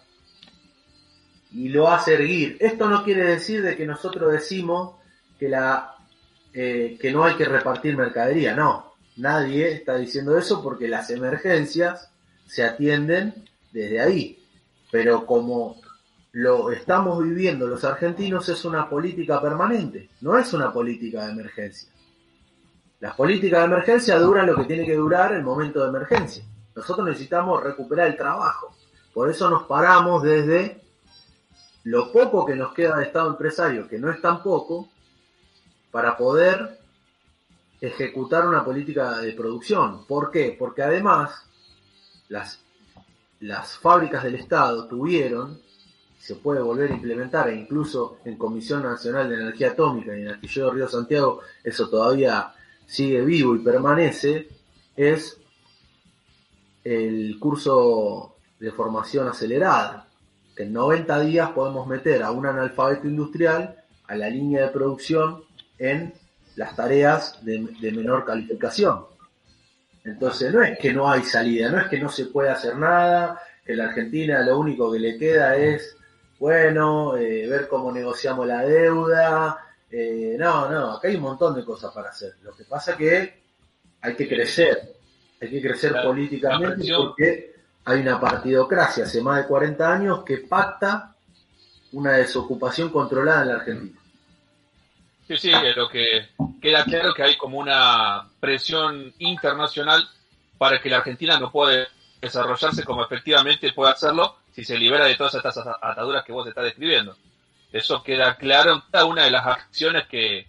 y 1.52 1.70
lo 1.70 1.90
hace 1.90 2.14
erguir. 2.16 2.58
Esto 2.60 2.88
no 2.90 3.04
quiere 3.04 3.24
decir 3.26 3.62
de 3.64 3.76
que 3.76 3.86
nosotros 3.86 4.32
decimos 4.32 4.96
que 5.40 5.50
la 5.50 5.92
eh, 6.54 6.98
que 7.02 7.12
no 7.12 7.24
hay 7.26 7.36
que 7.36 7.46
repartir 7.46 7.98
mercadería, 7.98 8.56
no. 8.56 8.95
Nadie 9.18 9.72
está 9.72 9.96
diciendo 9.96 10.38
eso 10.38 10.62
porque 10.62 10.88
las 10.88 11.10
emergencias 11.10 12.10
se 12.48 12.64
atienden 12.64 13.34
desde 13.72 14.02
ahí. 14.02 14.40
Pero 14.92 15.26
como 15.26 15.78
lo 16.34 16.72
estamos 16.72 17.24
viviendo 17.24 17.66
los 17.66 17.84
argentinos 17.86 18.50
es 18.50 18.66
una 18.66 18.90
política 18.90 19.42
permanente, 19.42 20.10
no 20.20 20.38
es 20.38 20.52
una 20.54 20.72
política 20.74 21.26
de 21.26 21.32
emergencia. 21.32 21.90
Las 23.00 23.16
políticas 23.16 23.60
de 23.62 23.66
emergencia 23.66 24.20
duran 24.20 24.48
lo 24.48 24.56
que 24.56 24.66
tiene 24.66 24.86
que 24.86 24.96
durar 24.96 25.34
el 25.34 25.44
momento 25.44 25.82
de 25.82 25.90
emergencia. 25.90 26.44
Nosotros 26.76 27.08
necesitamos 27.08 27.64
recuperar 27.64 28.08
el 28.08 28.18
trabajo. 28.18 28.76
Por 29.14 29.30
eso 29.30 29.50
nos 29.50 29.64
paramos 29.64 30.24
desde 30.24 30.82
lo 31.86 32.12
poco 32.12 32.46
que 32.46 32.56
nos 32.56 32.74
queda 32.74 32.98
de 32.98 33.06
Estado 33.06 33.30
empresario, 33.30 33.88
que 33.88 34.00
no 34.00 34.12
es 34.12 34.20
tan 34.22 34.44
poco, 34.44 34.90
para 35.92 36.18
poder 36.18 36.80
ejecutar 37.88 38.48
una 38.48 38.64
política 38.64 39.20
de 39.20 39.34
producción. 39.34 40.06
¿Por 40.06 40.32
qué? 40.32 40.56
Porque 40.58 40.82
además 40.82 41.46
las, 42.30 42.60
las 43.40 43.78
fábricas 43.78 44.24
del 44.24 44.36
Estado 44.36 44.88
tuvieron, 44.88 45.60
se 46.20 46.36
puede 46.36 46.62
volver 46.62 46.92
a 46.92 46.96
implementar, 46.96 47.50
e 47.50 47.56
incluso 47.56 48.18
en 48.26 48.38
Comisión 48.38 48.84
Nacional 48.84 49.30
de 49.30 49.36
Energía 49.36 49.72
Atómica 49.72 50.18
y 50.18 50.22
en 50.22 50.30
Astillero 50.30 50.72
Río 50.72 50.88
Santiago, 50.88 51.42
eso 51.64 51.90
todavía 51.90 52.54
sigue 52.86 53.22
vivo 53.22 53.56
y 53.56 53.60
permanece, 53.60 54.50
es 54.96 55.38
el 56.84 57.38
curso 57.40 58.36
de 58.60 58.72
formación 58.72 59.28
acelerada, 59.28 60.08
que 60.56 60.64
en 60.64 60.74
90 60.74 61.20
días 61.22 61.50
podemos 61.52 61.88
meter 61.88 62.24
a 62.24 62.32
un 62.32 62.46
analfabeto 62.46 63.08
industrial 63.08 63.84
a 64.08 64.16
la 64.16 64.30
línea 64.30 64.64
de 64.64 64.70
producción 64.70 65.44
en 65.78 66.14
las 66.56 66.76
tareas 66.76 67.44
de, 67.44 67.68
de 67.80 67.92
menor 67.92 68.26
calificación. 68.26 69.06
Entonces 70.04 70.54
no 70.54 70.62
es 70.62 70.78
que 70.78 70.94
no 70.94 71.10
hay 71.10 71.24
salida, 71.24 71.70
no 71.70 71.80
es 71.80 71.88
que 71.88 72.00
no 72.00 72.10
se 72.10 72.26
puede 72.26 72.50
hacer 72.50 72.76
nada, 72.78 73.42
que 73.66 73.76
la 73.76 73.86
Argentina 73.86 74.42
lo 74.42 74.60
único 74.60 74.92
que 74.92 75.00
le 75.00 75.18
queda 75.18 75.56
es, 75.56 75.98
bueno, 76.40 77.16
eh, 77.18 77.48
ver 77.48 77.68
cómo 77.68 77.92
negociamos 77.92 78.46
la 78.48 78.62
deuda. 78.64 79.58
eh, 79.90 80.36
no, 80.38 80.70
no, 80.70 80.92
acá 80.94 81.08
hay 81.08 81.16
un 81.16 81.22
montón 81.24 81.56
de 81.56 81.64
cosas 81.66 81.92
para 81.94 82.10
hacer. 82.10 82.34
Lo 82.44 82.56
que 82.56 82.66
pasa 82.66 82.96
que 82.96 83.42
hay 84.02 84.16
que 84.16 84.28
crecer, 84.28 84.94
hay 85.42 85.50
que 85.50 85.62
crecer 85.62 85.92
La- 85.94 86.04
políticamente 86.04 86.84
la 86.84 86.98
porque 86.98 87.56
hay 87.86 88.02
una 88.02 88.20
partidocracia 88.20 89.06
hace 89.06 89.22
más 89.22 89.38
de 89.42 89.48
40 89.48 89.92
años 89.94 90.24
que 90.24 90.38
pacta 90.40 91.16
una 91.94 92.12
desocupación 92.14 92.90
controlada 92.90 93.42
en 93.42 93.48
la 93.48 93.56
Argentina. 93.56 94.00
Sí, 95.28 95.38
sí, 95.38 95.52
lo 95.76 95.90
que 95.90 96.30
queda 96.62 96.84
claro 96.84 97.14
que 97.14 97.24
hay 97.24 97.36
como 97.38 97.58
una 97.58 98.30
presión 98.40 99.12
internacional 99.20 100.08
para 100.58 100.80
que 100.80 100.90
la 100.90 100.98
Argentina 100.98 101.40
no 101.40 101.52
pueda 101.52 101.88
desarrollarse 102.22 102.84
como 102.84 103.04
efectivamente 103.04 103.74
puede 103.74 103.92
hacerlo 103.92 104.38
si 104.54 104.64
se 104.64 104.78
libera 104.78 105.06
de 105.06 105.16
todas 105.16 105.34
estas 105.36 105.58
ata- 105.58 105.80
ataduras 105.82 106.24
que 106.24 106.32
vos 106.32 106.48
estás 106.48 106.64
describiendo. 106.64 107.18
Eso 107.72 108.04
queda 108.04 108.36
claro 108.38 108.74
en 108.74 108.82
cada 108.92 109.06
una 109.06 109.24
de 109.26 109.32
las 109.32 109.46
acciones 109.46 110.08
que, 110.08 110.48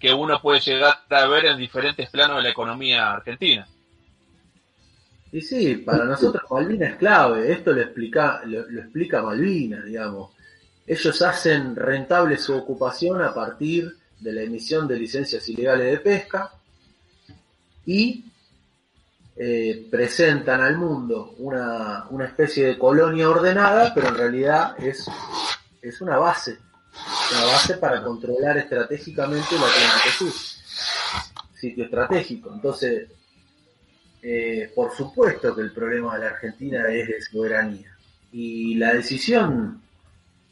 que 0.00 0.12
uno 0.12 0.40
puede 0.40 0.60
llegar 0.60 1.00
a 1.08 1.26
ver 1.26 1.46
en 1.46 1.58
diferentes 1.58 2.08
planos 2.10 2.38
de 2.38 2.42
la 2.44 2.48
economía 2.50 3.12
argentina. 3.12 3.68
Y 5.32 5.40
sí, 5.40 5.76
para 5.76 6.04
nosotros 6.04 6.44
Malvinas 6.50 6.92
es 6.92 6.96
clave, 6.96 7.52
esto 7.52 7.72
lo 7.72 7.82
explica, 7.82 8.42
lo, 8.46 8.68
lo 8.70 8.80
explica 8.80 9.22
Malvinas, 9.22 9.84
digamos. 9.84 10.30
Ellos 10.86 11.22
hacen 11.22 11.74
rentable 11.76 12.36
su 12.38 12.54
ocupación 12.54 13.22
a 13.22 13.34
partir 13.34 13.96
de 14.24 14.32
la 14.32 14.42
emisión 14.42 14.88
de 14.88 14.98
licencias 14.98 15.46
ilegales 15.50 15.92
de 15.92 15.98
pesca 15.98 16.50
y 17.84 18.24
eh, 19.36 19.86
presentan 19.90 20.62
al 20.62 20.78
mundo 20.78 21.34
una, 21.38 22.06
una 22.08 22.24
especie 22.24 22.66
de 22.66 22.78
colonia 22.78 23.28
ordenada, 23.28 23.92
pero 23.94 24.08
en 24.08 24.16
realidad 24.16 24.74
es, 24.82 25.06
es 25.82 26.00
una 26.00 26.16
base, 26.16 26.56
una 27.32 27.44
base 27.52 27.74
para 27.74 28.02
controlar 28.02 28.56
estratégicamente 28.56 29.56
el 29.56 29.62
Atlántico 29.62 30.08
Sur, 30.16 30.32
sitio 31.54 31.84
estratégico. 31.84 32.50
Entonces, 32.54 33.08
eh, 34.22 34.72
por 34.74 34.90
supuesto 34.96 35.54
que 35.54 35.60
el 35.60 35.72
problema 35.72 36.14
de 36.14 36.24
la 36.24 36.30
Argentina 36.30 36.88
es 36.88 37.08
de 37.08 37.20
soberanía. 37.20 37.94
Y 38.32 38.76
la 38.76 38.94
decisión, 38.94 39.82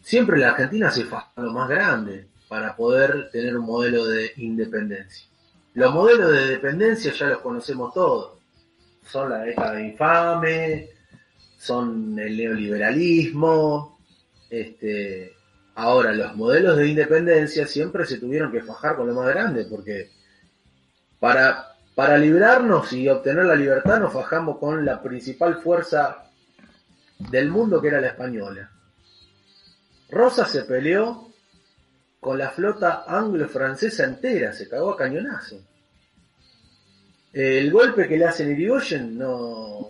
siempre 0.02 0.38
la 0.38 0.50
Argentina 0.50 0.90
se 0.90 1.04
fue 1.04 1.20
lo 1.36 1.52
más 1.52 1.70
grande. 1.70 2.31
Para 2.52 2.76
poder 2.76 3.30
tener 3.30 3.56
un 3.56 3.64
modelo 3.64 4.04
de 4.04 4.30
independencia. 4.36 5.26
Los 5.72 5.94
modelos 5.94 6.32
de 6.32 6.48
dependencia 6.48 7.10
ya 7.10 7.28
los 7.28 7.38
conocemos 7.38 7.94
todos. 7.94 8.40
Son 9.06 9.30
la 9.30 9.38
década 9.38 9.80
infame, 9.80 10.90
son 11.56 12.18
el 12.18 12.36
neoliberalismo. 12.36 13.98
Este, 14.50 15.32
ahora, 15.76 16.12
los 16.12 16.36
modelos 16.36 16.76
de 16.76 16.88
independencia 16.88 17.66
siempre 17.66 18.04
se 18.04 18.18
tuvieron 18.18 18.52
que 18.52 18.60
fajar 18.60 18.96
con 18.96 19.06
lo 19.06 19.14
más 19.14 19.28
grande, 19.28 19.64
porque 19.64 20.10
para, 21.18 21.74
para 21.94 22.18
librarnos 22.18 22.92
y 22.92 23.08
obtener 23.08 23.46
la 23.46 23.56
libertad 23.56 23.98
nos 23.98 24.12
fajamos 24.12 24.58
con 24.58 24.84
la 24.84 25.00
principal 25.02 25.62
fuerza 25.62 26.30
del 27.18 27.48
mundo 27.48 27.80
que 27.80 27.88
era 27.88 28.02
la 28.02 28.08
española. 28.08 28.70
Rosa 30.10 30.44
se 30.44 30.64
peleó 30.64 31.31
con 32.22 32.38
la 32.38 32.50
flota 32.50 33.02
anglo-francesa 33.08 34.04
entera, 34.04 34.52
se 34.52 34.68
cagó 34.68 34.92
a 34.92 34.96
cañonazo. 34.96 35.60
El 37.32 37.68
golpe 37.72 38.06
que 38.06 38.16
le 38.16 38.26
hacen 38.26 38.52
Irigoyen 38.52 39.18
no 39.18 39.88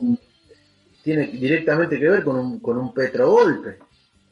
tiene 1.03 1.27
directamente 1.27 2.01
que 2.01 2.09
ver 2.09 2.25
con 2.25 2.39
un, 2.39 2.61
con 2.61 2.79
un 2.79 2.95
petrogolpe 2.95 3.81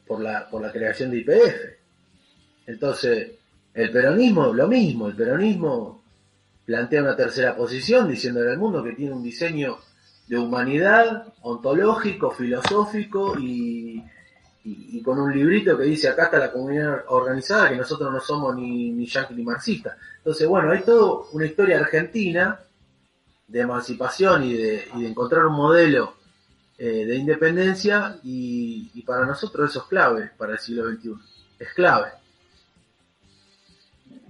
por 0.07 0.19
la, 0.19 0.49
creación 0.73 1.11
de 1.11 1.17
IPF. 1.19 1.55
Entonces, 2.65 3.33
el 3.71 3.91
peronismo, 3.91 4.51
lo 4.51 4.67
mismo, 4.67 5.07
el 5.07 5.15
peronismo 5.15 6.03
plantea 6.65 7.03
una 7.03 7.15
tercera 7.15 7.55
posición 7.55 8.09
diciéndole 8.09 8.49
al 8.49 8.57
mundo 8.57 8.83
que 8.83 8.93
tiene 8.93 9.13
un 9.13 9.21
diseño 9.21 9.77
de 10.27 10.39
humanidad, 10.39 11.31
ontológico, 11.43 12.31
filosófico 12.31 13.37
y, 13.37 14.03
y, 14.63 15.01
con 15.01 15.19
un 15.19 15.33
librito 15.33 15.77
que 15.77 15.85
dice 15.85 16.07
acá 16.07 16.25
está 16.25 16.37
la 16.37 16.51
comunidad 16.51 17.05
organizada, 17.07 17.69
que 17.69 17.77
nosotros 17.77 18.11
no 18.11 18.19
somos 18.19 18.55
ni, 18.55 18.91
ni 18.91 19.07
yanqui 19.07 19.33
ni 19.33 19.43
marxistas. 19.43 19.97
Entonces, 20.17 20.47
bueno, 20.47 20.71
hay 20.71 20.81
toda 20.81 21.23
una 21.31 21.45
historia 21.45 21.79
argentina 21.79 22.59
de 23.47 23.59
emancipación 23.59 24.43
y 24.43 24.53
de, 24.53 24.87
y 24.95 25.01
de 25.01 25.09
encontrar 25.09 25.45
un 25.45 25.55
modelo 25.55 26.15
eh, 26.77 27.05
de 27.05 27.15
independencia 27.15 28.17
y, 28.23 29.01
para 29.05 29.25
nosotros 29.25 29.69
eso 29.69 29.81
es 29.81 29.85
clave 29.85 30.31
para 30.37 30.53
el 30.53 30.59
siglo 30.59 30.89
XXI. 30.89 31.13
Es 31.59 31.73
clave. 31.73 32.11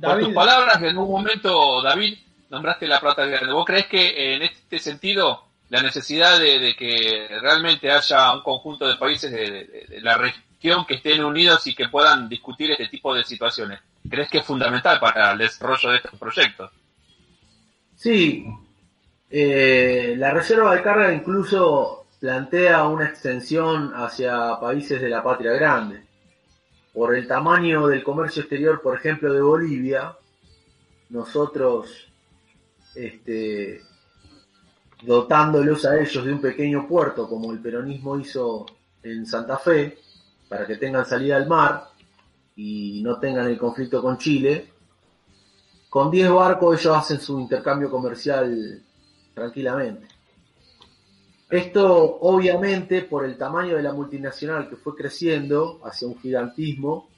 Por 0.01 0.19
tus 0.19 0.33
palabras, 0.33 0.81
en 0.81 0.97
un 0.97 1.09
momento, 1.09 1.81
David, 1.81 2.17
nombraste 2.49 2.87
la 2.87 2.99
plata 2.99 3.25
grande. 3.25 3.53
¿Vos 3.53 3.65
crees 3.65 3.87
que 3.87 4.35
en 4.35 4.41
este 4.41 4.79
sentido 4.79 5.50
la 5.71 5.81
necesidad 5.81 6.37
de, 6.37 6.75
que 6.77 7.29
realmente 7.41 7.89
haya 7.89 8.33
un 8.33 8.41
conjunto 8.41 8.85
de 8.85 8.97
países 8.97 9.31
de, 9.31 9.99
la 10.01 10.17
región 10.17 10.85
que 10.85 10.95
estén 10.95 11.23
unidos 11.23 11.65
y 11.65 11.73
que 11.73 11.87
puedan 11.87 12.27
discutir 12.27 12.71
este 12.71 12.89
tipo 12.89 13.15
de 13.15 13.23
situaciones. 13.23 13.79
¿Crees 14.07 14.29
que 14.29 14.39
es 14.39 14.45
fundamental 14.45 14.99
para 14.99 15.31
el 15.31 15.37
desarrollo 15.37 15.91
de 15.91 15.97
estos 15.97 16.19
proyectos? 16.19 16.71
Sí, 17.95 18.45
eh, 19.29 20.15
la 20.17 20.31
reserva 20.31 20.75
de 20.75 20.81
carga 20.81 21.13
incluso 21.13 22.05
plantea 22.19 22.83
una 22.83 23.05
extensión 23.05 23.93
hacia 23.95 24.59
países 24.59 25.01
de 25.01 25.09
la 25.09 25.23
patria 25.23 25.53
grande. 25.53 26.03
Por 26.93 27.15
el 27.15 27.25
tamaño 27.25 27.87
del 27.87 28.03
comercio 28.03 28.41
exterior, 28.41 28.81
por 28.81 28.97
ejemplo, 28.97 29.31
de 29.31 29.41
Bolivia, 29.41 30.17
nosotros 31.07 32.09
este, 32.93 33.81
dotándolos 35.01 35.85
a 35.85 35.99
ellos 35.99 36.23
de 36.23 36.33
un 36.33 36.41
pequeño 36.41 36.87
puerto, 36.87 37.27
como 37.27 37.51
el 37.51 37.59
peronismo 37.59 38.19
hizo 38.19 38.65
en 39.03 39.25
Santa 39.25 39.57
Fe, 39.57 39.97
para 40.47 40.67
que 40.67 40.77
tengan 40.77 41.05
salida 41.05 41.37
al 41.37 41.47
mar 41.47 41.89
y 42.55 43.01
no 43.03 43.19
tengan 43.19 43.47
el 43.47 43.57
conflicto 43.57 44.01
con 44.01 44.17
Chile, 44.17 44.69
con 45.89 46.11
10 46.11 46.29
barcos 46.31 46.79
ellos 46.79 46.95
hacen 46.95 47.19
su 47.19 47.39
intercambio 47.39 47.89
comercial 47.89 48.81
tranquilamente. 49.33 50.07
Esto 51.49 52.19
obviamente 52.21 53.01
por 53.01 53.25
el 53.25 53.37
tamaño 53.37 53.75
de 53.75 53.83
la 53.83 53.91
multinacional 53.91 54.69
que 54.69 54.77
fue 54.77 54.95
creciendo 54.95 55.81
hacia 55.83 56.07
un 56.07 56.17
gigantismo, 56.17 57.09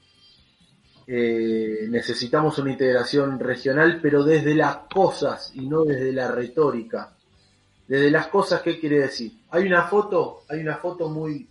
eh, 1.06 1.86
necesitamos 1.88 2.58
una 2.58 2.72
integración 2.72 3.38
regional, 3.38 4.00
pero 4.02 4.24
desde 4.24 4.54
las 4.54 4.78
cosas 4.92 5.52
y 5.54 5.66
no 5.66 5.84
desde 5.84 6.12
la 6.12 6.28
retórica 6.28 7.13
desde 7.86 8.10
las 8.10 8.28
cosas, 8.28 8.62
¿qué 8.62 8.78
quiere 8.78 9.00
decir? 9.00 9.32
Hay 9.50 9.66
una 9.66 9.86
foto, 9.86 10.44
hay 10.48 10.60
una 10.60 10.76
foto 10.76 11.08
muy, 11.08 11.48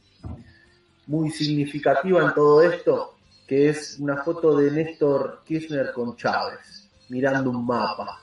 muy 1.08 1.30
significativa 1.30 2.24
en 2.24 2.34
todo 2.34 2.62
esto, 2.64 3.18
que 3.48 3.70
es 3.70 3.98
una 4.00 4.24
foto 4.24 4.58
de 4.58 4.72
Néstor 4.72 5.44
Kirchner 5.46 5.92
con 5.94 6.16
Chávez, 6.16 6.90
mirando 7.10 7.52
un 7.52 7.66
mapa. 7.66 8.20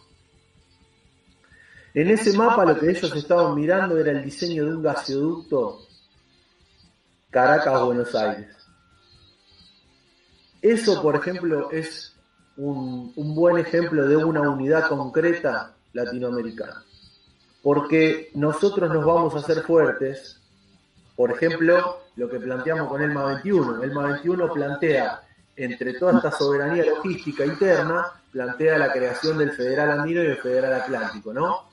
En 1.94 2.10
ese 2.10 2.36
mapa 2.36 2.64
lo 2.64 2.78
que 2.78 2.90
ellos 2.90 3.14
estaban 3.14 3.54
mirando 3.54 3.98
era 3.98 4.12
el 4.12 4.24
diseño 4.24 4.64
de 4.64 4.74
un 4.74 4.82
gasoducto 4.82 5.80
Caracas-Buenos 7.30 8.14
Aires. 8.14 8.56
Eso, 10.62 11.00
por 11.00 11.16
ejemplo, 11.16 11.70
es 11.70 12.14
un, 12.56 13.12
un 13.16 13.34
buen 13.34 13.58
ejemplo 13.58 14.06
de 14.06 14.16
una 14.16 14.40
unidad 14.50 14.88
concreta 14.88 15.74
latinoamericana 15.92 16.84
porque 17.62 18.30
nosotros 18.34 18.92
nos 18.92 19.04
vamos 19.04 19.34
a 19.34 19.38
hacer 19.38 19.62
fuertes. 19.62 20.40
Por 21.14 21.30
ejemplo, 21.30 22.00
lo 22.16 22.28
que 22.28 22.40
planteamos 22.40 22.88
con 22.88 23.02
el 23.02 23.12
MA 23.12 23.26
21. 23.26 23.82
El 23.82 23.92
MA 23.92 24.02
21 24.08 24.52
plantea, 24.52 25.20
entre 25.56 25.94
toda 25.94 26.16
esta 26.16 26.30
soberanía 26.30 26.84
logística 26.86 27.44
interna, 27.44 28.06
plantea 28.32 28.78
la 28.78 28.92
creación 28.92 29.36
del 29.38 29.52
Federal 29.52 29.90
Andino 29.90 30.22
y 30.22 30.28
del 30.28 30.38
Federal 30.38 30.74
Atlántico, 30.74 31.32
¿no? 31.32 31.70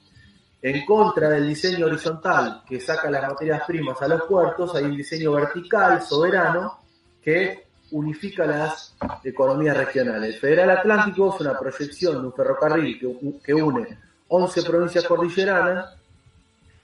En 0.61 0.85
contra 0.85 1.29
del 1.29 1.47
diseño 1.47 1.85
horizontal 1.85 2.63
que 2.67 2.81
saca 2.81 3.09
las 3.09 3.29
materias 3.29 3.61
primas 3.65 4.01
a 4.01 4.07
los 4.07 4.23
puertos, 4.23 4.75
hay 4.75 4.85
un 4.85 4.97
diseño 4.97 5.31
vertical, 5.31 6.01
soberano, 6.01 6.79
que 7.21 7.67
unifica 7.91 8.45
las 8.45 8.95
economías 9.23 9.77
regionales. 9.77 10.35
El 10.35 10.41
Federal 10.41 10.71
Atlántico 10.71 11.33
es 11.33 11.41
una 11.41 11.57
proyección 11.57 12.21
de 12.21 12.27
un 12.27 12.33
ferrocarril 12.33 12.99
que 13.43 13.53
une 13.53 14.06
11 14.29 14.63
provincias 14.63 15.05
cordilleranas, 15.05 15.95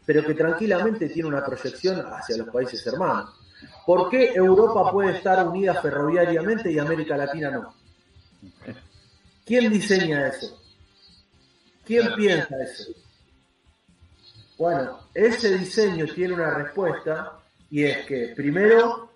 pero 0.06 0.24
que 0.26 0.34
tranquilamente 0.34 1.10
tiene 1.10 1.30
una 1.30 1.46
proyección 1.46 2.06
hacia 2.06 2.38
los 2.38 2.50
países 2.50 2.86
hermanos. 2.88 3.30
¿Por 3.86 4.10
qué 4.10 4.34
Europa 4.34 4.92
puede 4.92 5.18
estar 5.18 5.46
unida 5.48 5.76
ferroviariamente 5.82 6.72
y 6.72 6.80
América 6.80 7.18
Latina 7.18 7.52
no? 7.52 7.74
¿Quién 9.46 9.72
diseña 9.72 10.28
eso? 10.28 10.60
¿Quién 11.86 12.14
piensa 12.16 12.56
eso? 12.62 12.92
Bueno, 14.58 15.00
ese 15.14 15.58
diseño 15.58 16.06
tiene 16.14 16.36
una 16.36 16.52
respuesta 16.52 17.40
y 17.70 17.84
es 17.84 18.06
que 18.06 18.34
primero 18.36 19.10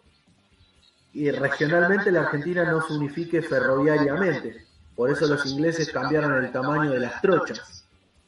y 1.14 1.32
regionalmente 1.32 2.12
la 2.12 2.22
Argentina 2.22 2.64
no 2.66 2.82
se 2.82 2.94
unifique 2.94 3.42
ferroviariamente. 3.42 4.66
Por 4.96 5.10
eso 5.12 5.28
los 5.28 5.46
ingleses 5.46 5.92
cambiaron 5.92 6.44
el 6.44 6.52
tamaño 6.52 6.92
de 6.92 7.00
las 7.00 7.22
trochas. 7.22 7.77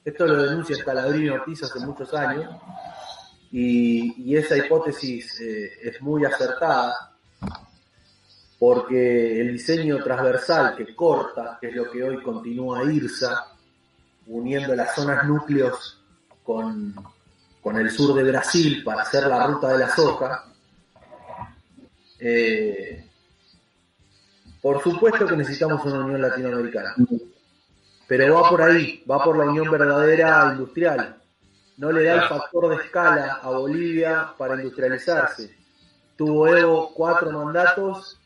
Esto 0.04 0.26
lo 0.26 0.44
denuncia 0.44 0.76
Scalabrini 0.76 1.30
Ortiz 1.30 1.64
hace 1.64 1.80
muchos 1.80 2.14
años 2.14 2.56
y, 3.52 4.36
esa 4.36 4.58
hipótesis 4.58 5.40
eh, 5.42 5.72
es 5.84 6.02
muy 6.02 6.24
acertada 6.24 7.16
porque 8.60 9.42
el 9.42 9.54
diseño 9.54 10.04
transversal 10.04 10.76
que 10.76 10.94
corta, 10.96 11.58
que 11.60 11.70
es 11.70 11.76
lo 11.76 11.90
que 11.90 12.04
hoy 12.04 12.22
continúa 12.22 12.84
IRSA, 12.84 13.48
uniendo 14.28 14.76
las 14.76 14.94
zonas 14.94 15.26
núcleos 15.26 16.04
con, 16.44 16.94
el 17.78 17.92
sur 17.92 18.16
de 18.16 18.24
Brasil 18.24 18.84
para 18.84 19.04
hacer 19.04 19.28
la 19.28 19.48
ruta 19.48 19.70
de 19.70 19.78
la 19.78 19.96
soja, 19.96 20.46
eh, 22.20 23.08
por 24.62 24.84
supuesto 24.84 25.26
que 25.26 25.38
necesitamos 25.38 25.86
una 25.86 26.04
unión 26.04 26.22
latinoamericana. 26.22 26.96
Pero 28.10 28.34
va 28.34 28.50
por 28.50 28.60
ahí, 28.64 29.04
va 29.10 29.24
por 29.24 29.38
la 29.38 29.46
unión 29.46 29.70
verdadera 29.70 30.50
industrial. 30.52 31.22
No 31.78 31.92
le 31.92 32.06
da 32.06 32.16
el 32.16 32.28
factor 32.28 32.70
de 32.70 32.84
escala 32.84 33.40
a 33.44 33.52
Bolivia 33.52 34.34
para 34.36 34.56
industrializarse. 34.56 35.56
Tuvo 36.18 36.48
Evo 36.48 36.92
cuatro 36.96 37.32
mandatos 37.32 38.20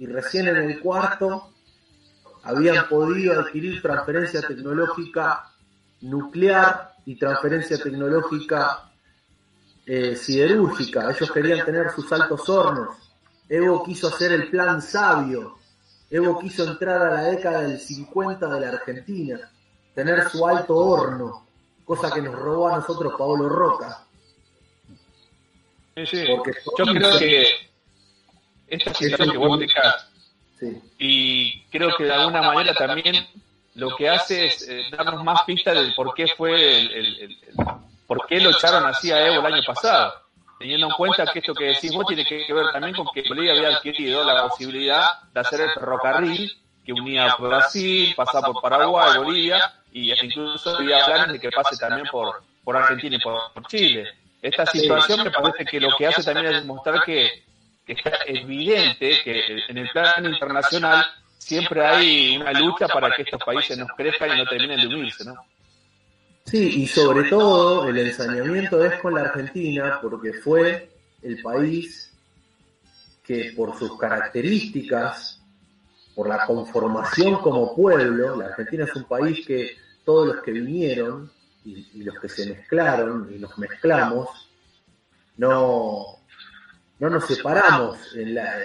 y 0.00 0.06
recién 0.06 0.48
en 0.48 0.56
el 0.56 0.80
cuarto 0.80 1.52
habían 2.42 2.88
podido 2.88 3.38
adquirir 3.38 3.80
transferencia 3.80 4.42
tecnológica 4.42 5.48
nuclear 6.00 6.94
y 7.06 7.14
transferencia 7.14 7.78
tecnológica 7.78 8.90
eh, 9.86 10.16
siderúrgica. 10.16 11.08
Ellos 11.08 11.30
querían 11.30 11.64
tener 11.64 11.92
sus 11.92 12.10
altos 12.12 12.48
hornos. 12.48 12.96
Evo 13.48 13.84
quiso 13.84 14.08
hacer 14.08 14.32
el 14.32 14.50
plan 14.50 14.82
sabio 14.82 15.59
Evo 16.10 16.40
quiso 16.40 16.64
entrar 16.64 17.00
a 17.02 17.14
la 17.14 17.22
década 17.30 17.62
del 17.62 17.78
50 17.78 18.46
de 18.46 18.60
la 18.60 18.68
Argentina, 18.68 19.50
tener 19.94 20.28
su 20.28 20.46
alto 20.46 20.74
horno, 20.76 21.46
cosa 21.84 22.12
que 22.12 22.20
nos 22.20 22.34
robó 22.34 22.68
a 22.68 22.78
nosotros 22.78 23.14
Pablo 23.16 23.48
Roca. 23.48 24.04
Sí, 25.94 26.06
sí. 26.06 26.24
Yo 26.26 26.84
creo 26.84 27.18
que 27.18 27.46
esta 28.66 28.94
situación 28.94 29.30
que 29.30 29.38
vos 29.38 29.60
Y 30.98 31.62
creo 31.64 31.96
que 31.96 32.04
de 32.04 32.12
alguna 32.12 32.42
manera 32.42 32.74
también 32.74 33.26
lo 33.74 33.94
que 33.96 34.08
hace 34.08 34.46
es 34.46 34.68
eh, 34.68 34.82
darnos 34.90 35.22
más 35.24 35.42
pistas 35.42 35.74
del 35.74 35.94
por 35.94 36.14
qué 36.14 36.26
fue 36.36 36.80
el, 36.80 37.38
por 38.06 38.26
qué 38.26 38.40
lo 38.40 38.50
echaron 38.50 38.84
así 38.86 39.12
a 39.12 39.26
Evo 39.26 39.46
el 39.46 39.54
año 39.54 39.62
pasado. 39.66 40.12
Teniendo 40.60 40.88
en 40.88 40.92
cuenta 40.92 41.24
que 41.32 41.38
esto 41.38 41.54
que 41.54 41.64
decís 41.64 41.90
vos 41.90 42.04
tiene 42.06 42.22
que 42.22 42.52
ver 42.52 42.70
también 42.70 42.94
con 42.94 43.06
que 43.14 43.22
Bolivia 43.26 43.52
había 43.52 43.78
adquirido 43.78 44.22
la 44.22 44.46
posibilidad 44.46 45.22
de 45.32 45.40
hacer 45.40 45.62
el 45.62 45.70
ferrocarril 45.70 46.52
que 46.84 46.92
unía 46.92 47.34
Brasil, 47.38 48.12
pasaba 48.14 48.48
por 48.48 48.60
Paraguay, 48.60 49.16
Bolivia, 49.16 49.58
y 49.90 50.12
incluso 50.12 50.76
había 50.76 51.02
planes 51.06 51.32
de 51.32 51.40
que 51.40 51.50
pase 51.50 51.78
también 51.78 52.06
por, 52.12 52.42
por 52.62 52.76
Argentina 52.76 53.16
y 53.16 53.20
por, 53.20 53.40
Chile. 53.68 54.06
Esta 54.42 54.66
situación 54.66 55.24
me 55.24 55.30
parece 55.30 55.64
que 55.64 55.80
lo 55.80 55.96
que 55.96 56.06
hace 56.06 56.22
también 56.22 56.48
es 56.48 56.60
demostrar 56.60 57.04
que, 57.06 57.42
que 57.86 57.94
es 57.94 58.00
evidente 58.26 59.18
que 59.24 59.62
en 59.66 59.78
el 59.78 59.88
plano 59.88 60.28
internacional 60.28 61.06
siempre 61.38 61.86
hay 61.86 62.36
una 62.36 62.52
lucha 62.52 62.86
para 62.86 63.10
que 63.16 63.22
estos 63.22 63.42
países 63.42 63.78
nos 63.78 63.88
crezcan 63.96 64.36
y 64.36 64.36
no 64.36 64.44
terminen 64.44 64.78
de 64.78 64.86
unirse, 64.88 65.24
¿no? 65.24 65.36
Sí, 66.50 66.82
y 66.82 66.86
sobre 66.88 67.30
todo 67.30 67.86
el 67.88 67.96
ensañamiento 67.96 68.84
es 68.84 68.98
con 69.00 69.14
la 69.14 69.20
Argentina 69.20 70.00
porque 70.02 70.32
fue 70.32 70.90
el 71.22 71.40
país 71.40 72.12
que 73.22 73.52
por 73.56 73.78
sus 73.78 73.96
características, 73.96 75.40
por 76.12 76.28
la 76.28 76.44
conformación 76.46 77.36
como 77.36 77.76
pueblo, 77.76 78.34
la 78.34 78.46
Argentina 78.46 78.82
es 78.82 78.96
un 78.96 79.04
país 79.04 79.46
que 79.46 79.76
todos 80.04 80.26
los 80.26 80.42
que 80.42 80.50
vinieron 80.50 81.30
y, 81.64 82.02
los 82.02 82.18
que 82.18 82.28
se 82.28 82.46
mezclaron 82.46 83.32
y 83.32 83.38
nos 83.38 83.56
mezclamos, 83.56 84.50
no, 85.36 86.18
no 86.98 87.10
nos 87.10 87.26
separamos 87.28 87.96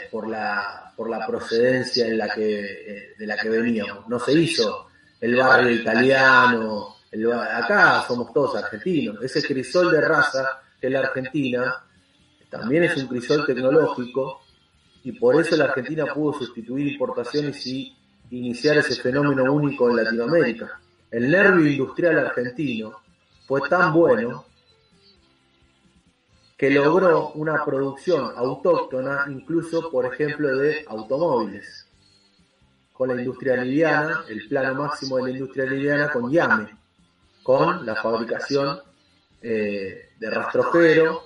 por, 0.09 0.27
la, 0.27 0.91
por 0.97 1.07
la 1.07 1.27
procedencia 1.27 2.07
en 2.07 2.17
la 2.17 2.33
que, 2.33 2.61
eh, 2.61 3.13
de 3.15 3.27
la 3.27 3.37
que 3.37 3.49
veníamos. 3.49 4.07
No 4.07 4.17
se 4.17 4.33
hizo 4.33 4.87
el 5.21 5.35
barrio 5.35 5.69
italiano, 5.69 6.94
acá 7.23 8.03
somos 8.07 8.31
todos 8.33 8.55
argentinos. 8.55 9.21
Ese 9.23 9.41
crisol 9.41 9.91
de 9.91 10.01
raza 10.01 10.61
que 10.79 10.87
es 10.87 10.93
la 10.93 10.99
Argentina 10.99 11.83
también 12.49 12.83
es 12.83 12.97
un 12.97 13.07
crisol 13.07 13.45
tecnológico 13.45 14.41
y 15.03 15.11
por 15.13 15.39
eso 15.39 15.55
la 15.55 15.65
Argentina 15.65 16.05
pudo 16.13 16.33
sustituir 16.33 16.87
importaciones 16.93 17.65
y 17.67 17.95
iniciar 18.31 18.77
ese 18.77 18.95
fenómeno 19.01 19.51
único 19.53 19.89
en 19.89 19.97
Latinoamérica 19.97 20.79
el 21.15 21.31
nervio 21.31 21.65
industrial 21.67 22.19
argentino 22.19 23.01
fue 23.47 23.61
tan 23.69 23.93
bueno 23.93 24.43
que 26.57 26.69
logró 26.69 27.31
una 27.35 27.63
producción 27.63 28.33
autóctona 28.35 29.25
incluso, 29.29 29.89
por 29.89 30.05
ejemplo, 30.13 30.57
de 30.57 30.83
automóviles. 30.87 31.87
Con 32.91 33.09
la 33.09 33.21
industria 33.21 33.55
liviana, 33.63 34.25
el 34.27 34.45
plano 34.49 34.83
máximo 34.83 35.15
de 35.15 35.23
la 35.23 35.29
industria 35.29 35.65
liviana 35.65 36.09
con 36.11 36.29
Yame, 36.29 36.75
con 37.45 37.85
la 37.85 37.93
fabricación 37.93 38.79
eh, 39.39 40.13
de 40.17 40.29
rastrojero, 40.31 41.25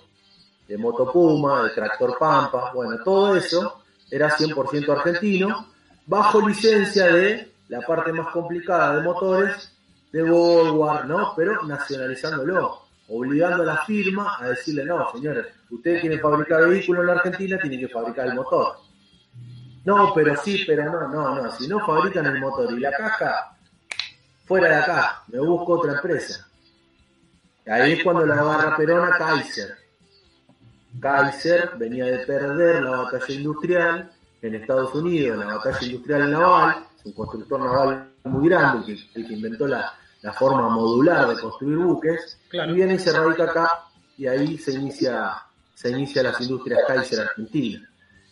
de 0.68 0.78
motopuma, 0.78 1.64
de 1.64 1.70
tractor 1.70 2.18
pampa, 2.20 2.74
bueno, 2.74 3.02
todo 3.06 3.38
eso 3.38 3.84
era 4.12 4.30
100% 4.30 4.90
argentino, 4.98 5.68
bajo 6.06 6.46
licencia 6.46 7.08
de 7.08 7.54
la 7.70 7.80
parte 7.80 8.12
más 8.12 8.28
complicada 8.34 8.98
de 8.98 9.04
motores 9.04 9.74
de 10.12 10.24
Volkswagen, 10.24 11.08
¿no? 11.08 11.34
Pero 11.38 11.64
nacionalizándolo, 11.64 12.82
obligando 13.08 13.64
a 13.64 13.68
la 13.68 13.78
firma 13.86 14.36
a 14.42 14.50
decirle, 14.50 14.84
no, 14.84 15.10
señores, 15.14 15.46
ustedes 15.70 16.02
quieren 16.02 16.20
fabricar 16.20 16.68
vehículos 16.68 17.00
en 17.00 17.08
la 17.08 17.14
Argentina, 17.14 17.58
tienen 17.62 17.80
que 17.80 17.88
fabricar 17.88 18.28
el 18.28 18.34
motor. 18.34 18.76
No, 19.86 20.12
pero 20.14 20.36
sí, 20.36 20.66
pero 20.68 20.84
no, 20.84 21.08
no, 21.08 21.44
no, 21.44 21.52
si 21.54 21.66
no 21.66 21.80
fabrican 21.80 22.26
el 22.26 22.42
motor 22.42 22.74
y 22.74 22.82
la 22.82 22.92
caja, 22.92 23.56
fuera 24.50 24.68
de 24.68 24.76
acá, 24.78 25.24
me 25.28 25.40
busco 25.40 25.74
otra 25.74 25.94
empresa. 25.94 26.48
Ahí 27.68 27.92
es 27.92 28.04
cuando 28.04 28.26
la 28.26 28.34
agarra 28.34 28.76
Perón 28.76 29.08
a 29.08 29.16
Kaiser. 29.16 29.78
Kaiser 31.00 31.74
venía 31.78 32.06
de 32.06 32.26
perder 32.26 32.82
la 32.82 32.98
batalla 32.98 33.32
industrial 33.32 34.12
en 34.42 34.56
Estados 34.56 34.96
Unidos, 34.96 35.38
la 35.38 35.58
batalla 35.58 35.86
industrial 35.86 36.32
naval, 36.32 36.84
es 36.98 37.06
un 37.06 37.14
constructor 37.14 37.60
naval 37.60 38.10
muy 38.24 38.50
grande, 38.50 38.98
el 39.14 39.28
que 39.28 39.34
inventó 39.34 39.68
la, 39.68 39.94
la 40.24 40.34
forma 40.34 40.68
modular 40.70 41.28
de 41.28 41.40
construir 41.40 41.78
buques, 41.78 42.40
y 42.52 42.74
viene 42.74 42.96
y 42.96 43.00
se 43.00 43.14
radica 43.14 43.44
acá 43.44 43.70
y 44.18 44.26
ahí 44.26 44.58
se 44.58 44.72
inicia, 44.72 45.44
se 45.76 45.92
inicia 45.92 46.24
las 46.24 46.42
industrias 46.42 46.80
Kaiser 46.88 47.20
Argentina. 47.20 47.88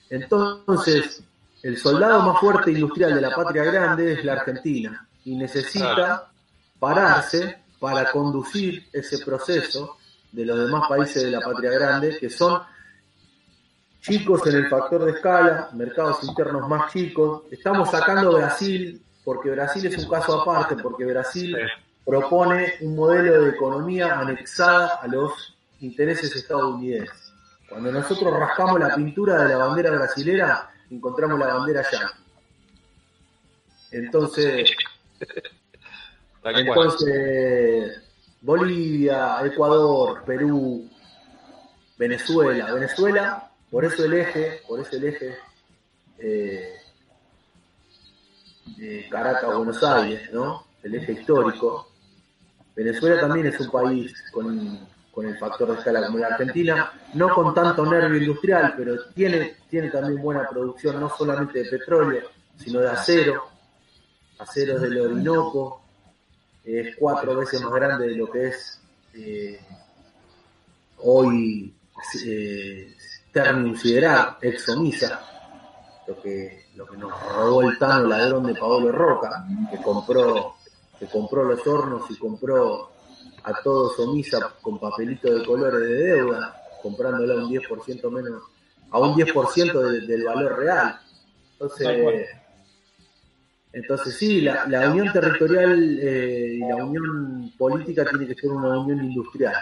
Entonces, 0.10 1.22
el 1.62 1.78
soldado 1.78 2.24
más 2.24 2.40
fuerte 2.40 2.72
industrial 2.72 3.14
de 3.14 3.22
la 3.22 3.36
patria 3.36 3.66
grande 3.66 4.14
es 4.14 4.26
la 4.26 4.34
Argentina 4.34 5.08
y 5.28 5.36
necesita 5.36 6.32
pararse 6.80 7.58
para 7.82 8.10
conducir 8.12 8.88
ese 8.94 9.20
proceso 9.26 9.98
de 10.32 10.46
los 10.46 10.58
demás 10.58 10.88
países 10.88 11.22
de 11.22 11.32
la 11.32 11.42
patria 11.42 11.72
grande, 11.72 12.18
que 12.18 12.30
son 12.30 12.62
chicos 14.00 14.48
en 14.48 14.56
el 14.56 14.70
factor 14.70 15.04
de 15.04 15.12
escala, 15.12 15.70
mercados 15.74 16.24
internos 16.24 16.70
más 16.70 16.94
chicos. 16.94 17.42
Estamos 17.52 17.92
sacando 17.92 18.38
Brasil 18.38 19.02
porque 19.26 19.50
Brasil 19.52 19.86
es 19.88 19.98
un 19.98 20.10
caso 20.10 20.42
aparte, 20.42 20.78
porque 20.78 21.04
Brasil 21.04 21.58
propone 22.06 22.76
un 22.80 22.96
modelo 22.96 23.42
de 23.42 23.50
economía 23.50 24.18
anexada 24.18 24.96
a 25.02 25.08
los 25.08 25.58
intereses 25.82 26.34
estadounidenses. 26.38 27.34
Cuando 27.68 27.92
nosotros 27.92 28.34
rascamos 28.34 28.80
la 28.80 28.96
pintura 28.96 29.44
de 29.44 29.50
la 29.50 29.58
bandera 29.58 29.92
brasilera, 29.92 30.72
encontramos 30.90 31.38
la 31.38 31.54
bandera 31.54 31.84
ya. 31.92 32.14
Entonces, 33.92 34.70
entonces 36.44 38.02
Bolivia, 38.42 39.46
Ecuador, 39.46 40.24
Perú, 40.26 40.90
Venezuela, 41.98 42.74
Venezuela, 42.74 43.52
por 43.72 43.84
eso 43.86 44.06
el 44.06 44.14
eje, 44.14 44.62
por 44.68 44.80
eso 44.80 44.96
el 44.96 45.06
eje 45.06 45.36
eh, 46.20 46.78
Caracas, 49.10 49.56
Buenos 49.56 49.84
Aires, 49.84 50.32
¿no? 50.32 50.66
El 50.84 50.96
eje 50.96 51.14
histórico. 51.14 51.88
Venezuela 52.76 53.20
también 53.20 53.48
es 53.48 53.60
un 53.60 53.72
país 53.72 54.14
con, 54.32 54.88
el 55.26 55.38
factor 55.40 55.72
de 55.72 55.78
escala 55.80 56.06
como 56.06 56.20
la 56.20 56.28
Argentina, 56.28 56.92
no 57.16 57.34
con 57.34 57.54
tanto 57.56 57.86
nervio 57.86 58.20
industrial, 58.20 58.76
pero 58.78 59.04
tiene, 59.16 59.56
tiene 59.68 59.90
también 59.90 60.22
buena 60.22 60.48
producción, 60.48 61.00
no 61.00 61.10
solamente 61.10 61.64
de 61.64 61.70
petróleo, 61.70 62.30
sino 62.56 62.80
de 62.82 62.90
acero. 62.90 63.57
Acero 64.40 64.80
del 64.80 65.00
Orinoco, 65.00 65.82
es 66.64 66.96
cuatro 66.98 67.36
veces 67.36 67.62
más 67.62 67.74
grande 67.74 68.08
de 68.10 68.16
lo 68.16 68.30
que 68.30 68.48
es 68.48 68.82
eh, 69.14 69.60
hoy 70.98 71.74
eh, 72.26 72.94
Exomisa, 74.42 75.22
lo 76.08 76.22
que 76.22 76.68
lo 76.78 76.86
que 76.86 76.98
nos 76.98 77.12
robó 77.34 77.64
el 77.64 77.78
Tano 77.78 78.08
ladrón 78.08 78.46
de 78.46 78.54
Paolo 78.54 78.92
Roca, 78.92 79.46
que 79.72 79.82
compró, 79.82 80.56
que 81.00 81.08
compró 81.08 81.44
los 81.44 81.66
hornos 81.66 82.10
y 82.12 82.16
compró 82.16 82.92
a 83.44 83.54
todos 83.64 83.98
Omisa 84.00 84.54
con 84.62 84.80
papelito 84.80 85.34
de 85.34 85.46
colores 85.46 85.82
de 85.82 85.94
deuda, 85.96 86.62
comprándola 86.82 87.36
un 87.36 87.50
10% 87.50 88.12
menos, 88.12 88.44
a 88.92 89.00
un 89.00 89.16
10% 89.16 90.06
del 90.06 90.24
valor 90.24 90.60
real. 90.60 91.00
Entonces, 91.54 92.28
entonces 93.78 94.18
sí, 94.18 94.42
la, 94.42 94.66
unión 94.92 95.12
territorial 95.12 96.00
eh, 96.02 96.54
y 96.56 96.60
la 96.60 96.78
unión 96.78 97.52
política 97.58 98.06
tiene 98.06 98.26
que 98.28 98.34
ser 98.34 98.50
una 98.50 98.80
unión 98.80 99.04
industrial. 99.04 99.54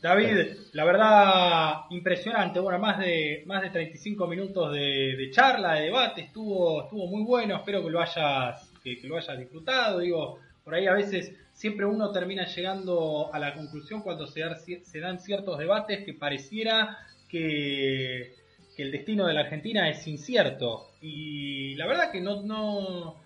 David, 0.00 0.56
la 0.72 0.84
verdad 0.84 1.74
impresionante, 1.90 2.58
bueno, 2.60 2.78
más 2.78 2.98
de 2.98 3.42
más 3.46 3.60
de 3.60 3.68
35 3.68 4.26
minutos 4.26 4.72
de, 4.72 5.30
charla, 5.30 5.74
de 5.74 5.82
debate, 5.82 6.22
estuvo 6.22 6.84
estuvo 6.84 7.06
muy 7.06 7.22
bueno, 7.22 7.56
espero 7.56 7.84
que 7.84 7.90
lo 7.90 8.00
hayas 8.00 8.70
que, 8.82 8.98
lo 9.04 9.18
hayas 9.18 9.38
disfrutado, 9.38 9.98
digo, 9.98 10.38
por 10.64 10.74
ahí 10.74 10.86
a 10.86 10.94
veces 10.94 11.34
siempre 11.52 11.84
uno 11.84 12.10
termina 12.12 12.46
llegando 12.46 13.28
a 13.34 13.38
la 13.38 13.52
conclusión 13.52 14.00
cuando 14.00 14.26
se, 14.26 14.42
se 14.82 15.00
dan 15.00 15.20
ciertos 15.20 15.58
debates 15.58 16.06
que 16.06 16.14
pareciera 16.14 16.96
que, 17.28 18.39
el 18.82 18.92
destino 18.92 19.26
de 19.26 19.34
la 19.34 19.40
Argentina 19.40 19.88
es 19.88 20.06
incierto. 20.06 20.88
Y 21.00 21.74
la 21.74 21.86
verdad 21.86 22.10
que 22.10 22.20
no 22.20 22.42
no 22.42 23.16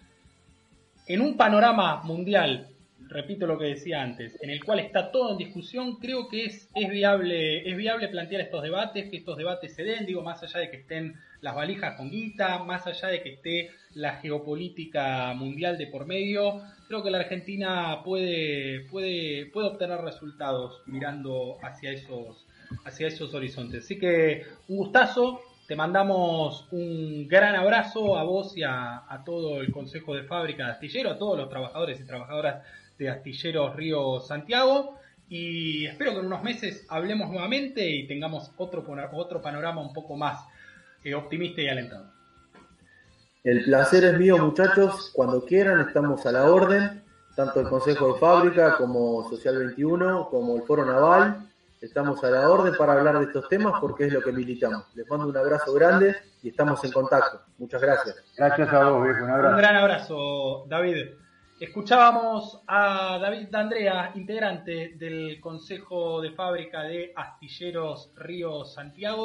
en 1.06 1.20
un 1.20 1.36
panorama 1.36 2.02
mundial 2.04 2.74
repito 3.08 3.46
lo 3.46 3.58
que 3.58 3.66
decía 3.66 4.02
antes, 4.02 4.36
en 4.42 4.50
el 4.50 4.64
cual 4.64 4.80
está 4.80 5.10
todo 5.10 5.32
en 5.32 5.38
discusión, 5.38 5.96
creo 5.96 6.28
que 6.28 6.46
es, 6.46 6.68
es, 6.74 6.90
viable, 6.90 7.68
es 7.68 7.76
viable 7.76 8.08
plantear 8.08 8.42
estos 8.42 8.62
debates, 8.62 9.10
que 9.10 9.18
estos 9.18 9.36
debates 9.36 9.74
se 9.74 9.84
den, 9.84 10.06
digo, 10.06 10.22
más 10.22 10.42
allá 10.42 10.60
de 10.60 10.70
que 10.70 10.78
estén 10.78 11.14
las 11.40 11.54
valijas 11.54 11.96
con 11.96 12.10
guita, 12.10 12.64
más 12.64 12.86
allá 12.86 13.08
de 13.08 13.22
que 13.22 13.34
esté 13.34 13.70
la 13.94 14.16
geopolítica 14.16 15.32
mundial 15.34 15.78
de 15.78 15.86
por 15.86 16.06
medio, 16.06 16.62
creo 16.88 17.02
que 17.02 17.10
la 17.10 17.18
Argentina 17.18 18.02
puede, 18.04 18.80
puede, 18.90 19.46
puede 19.46 19.68
obtener 19.68 20.00
resultados 20.00 20.82
mirando 20.86 21.58
hacia 21.62 21.92
esos, 21.92 22.46
hacia 22.84 23.08
esos 23.08 23.34
horizontes. 23.34 23.84
Así 23.84 23.98
que 23.98 24.44
un 24.68 24.76
gustazo, 24.76 25.40
te 25.66 25.76
mandamos 25.76 26.66
un 26.72 27.26
gran 27.26 27.56
abrazo 27.56 28.18
a 28.18 28.24
vos 28.24 28.56
y 28.56 28.62
a, 28.62 29.02
todo 29.24 29.60
el 29.60 29.72
Consejo 29.72 30.14
de 30.14 30.24
Fábrica 30.24 30.66
de 30.66 30.72
Astillero, 30.72 31.10
a 31.10 31.18
todos 31.18 31.38
los 31.38 31.48
trabajadores 31.48 32.00
y 32.00 32.04
trabajadoras 32.04 32.62
de 32.98 33.08
Astilleros 33.08 33.74
Río 33.74 34.20
Santiago. 34.20 34.98
Y 35.28 35.86
espero 35.86 36.12
que 36.12 36.18
en 36.18 36.26
unos 36.26 36.42
meses 36.42 36.86
hablemos 36.90 37.30
nuevamente 37.30 37.88
y 37.88 38.06
tengamos 38.06 38.52
otro, 38.58 38.84
otro 39.12 39.40
panorama 39.40 39.80
un 39.80 39.92
poco 39.92 40.16
más 40.16 40.44
eh, 41.02 41.14
optimista 41.14 41.62
y 41.62 41.68
alentador. 41.68 42.08
El 43.42 43.64
placer 43.64 44.04
es 44.04 44.18
mío, 44.18 44.38
muchachos. 44.38 45.10
Cuando 45.14 45.44
quieran, 45.44 45.80
estamos 45.80 46.24
a 46.26 46.32
la 46.32 46.50
orden. 46.50 47.02
Tanto 47.34 47.60
el 47.60 47.68
Consejo 47.68 48.12
de 48.12 48.20
Fábrica 48.20 48.76
como 48.76 49.28
Social 49.28 49.58
21, 49.58 50.28
como 50.30 50.56
el 50.56 50.62
Foro 50.62 50.84
Naval 50.84 51.48
Estamos 51.84 52.24
a 52.24 52.30
la 52.30 52.50
orden 52.50 52.74
para 52.78 52.94
hablar 52.94 53.18
de 53.18 53.26
estos 53.26 53.46
temas 53.46 53.74
porque 53.78 54.06
es 54.06 54.12
lo 54.12 54.22
que 54.22 54.32
militamos. 54.32 54.86
Les 54.94 55.06
mando 55.06 55.28
un 55.28 55.36
abrazo 55.36 55.74
grande 55.74 56.16
y 56.42 56.48
estamos 56.48 56.82
en 56.82 56.92
contacto. 56.92 57.42
Muchas 57.58 57.82
gracias. 57.82 58.24
Gracias 58.38 58.72
a 58.72 58.88
vos, 58.88 59.04
viejo. 59.04 59.22
Un 59.22 59.30
abrazo. 59.30 59.54
Un 59.54 59.60
gran 59.60 59.76
abrazo, 59.76 60.64
David. 60.66 61.08
Escuchábamos 61.60 62.62
a 62.66 63.18
David 63.20 63.48
D'Andrea, 63.50 64.12
integrante 64.14 64.94
del 64.96 65.38
Consejo 65.42 66.22
de 66.22 66.32
Fábrica 66.32 66.84
de 66.84 67.12
Astilleros 67.14 68.12
Río 68.16 68.64
Santiago. 68.64 69.22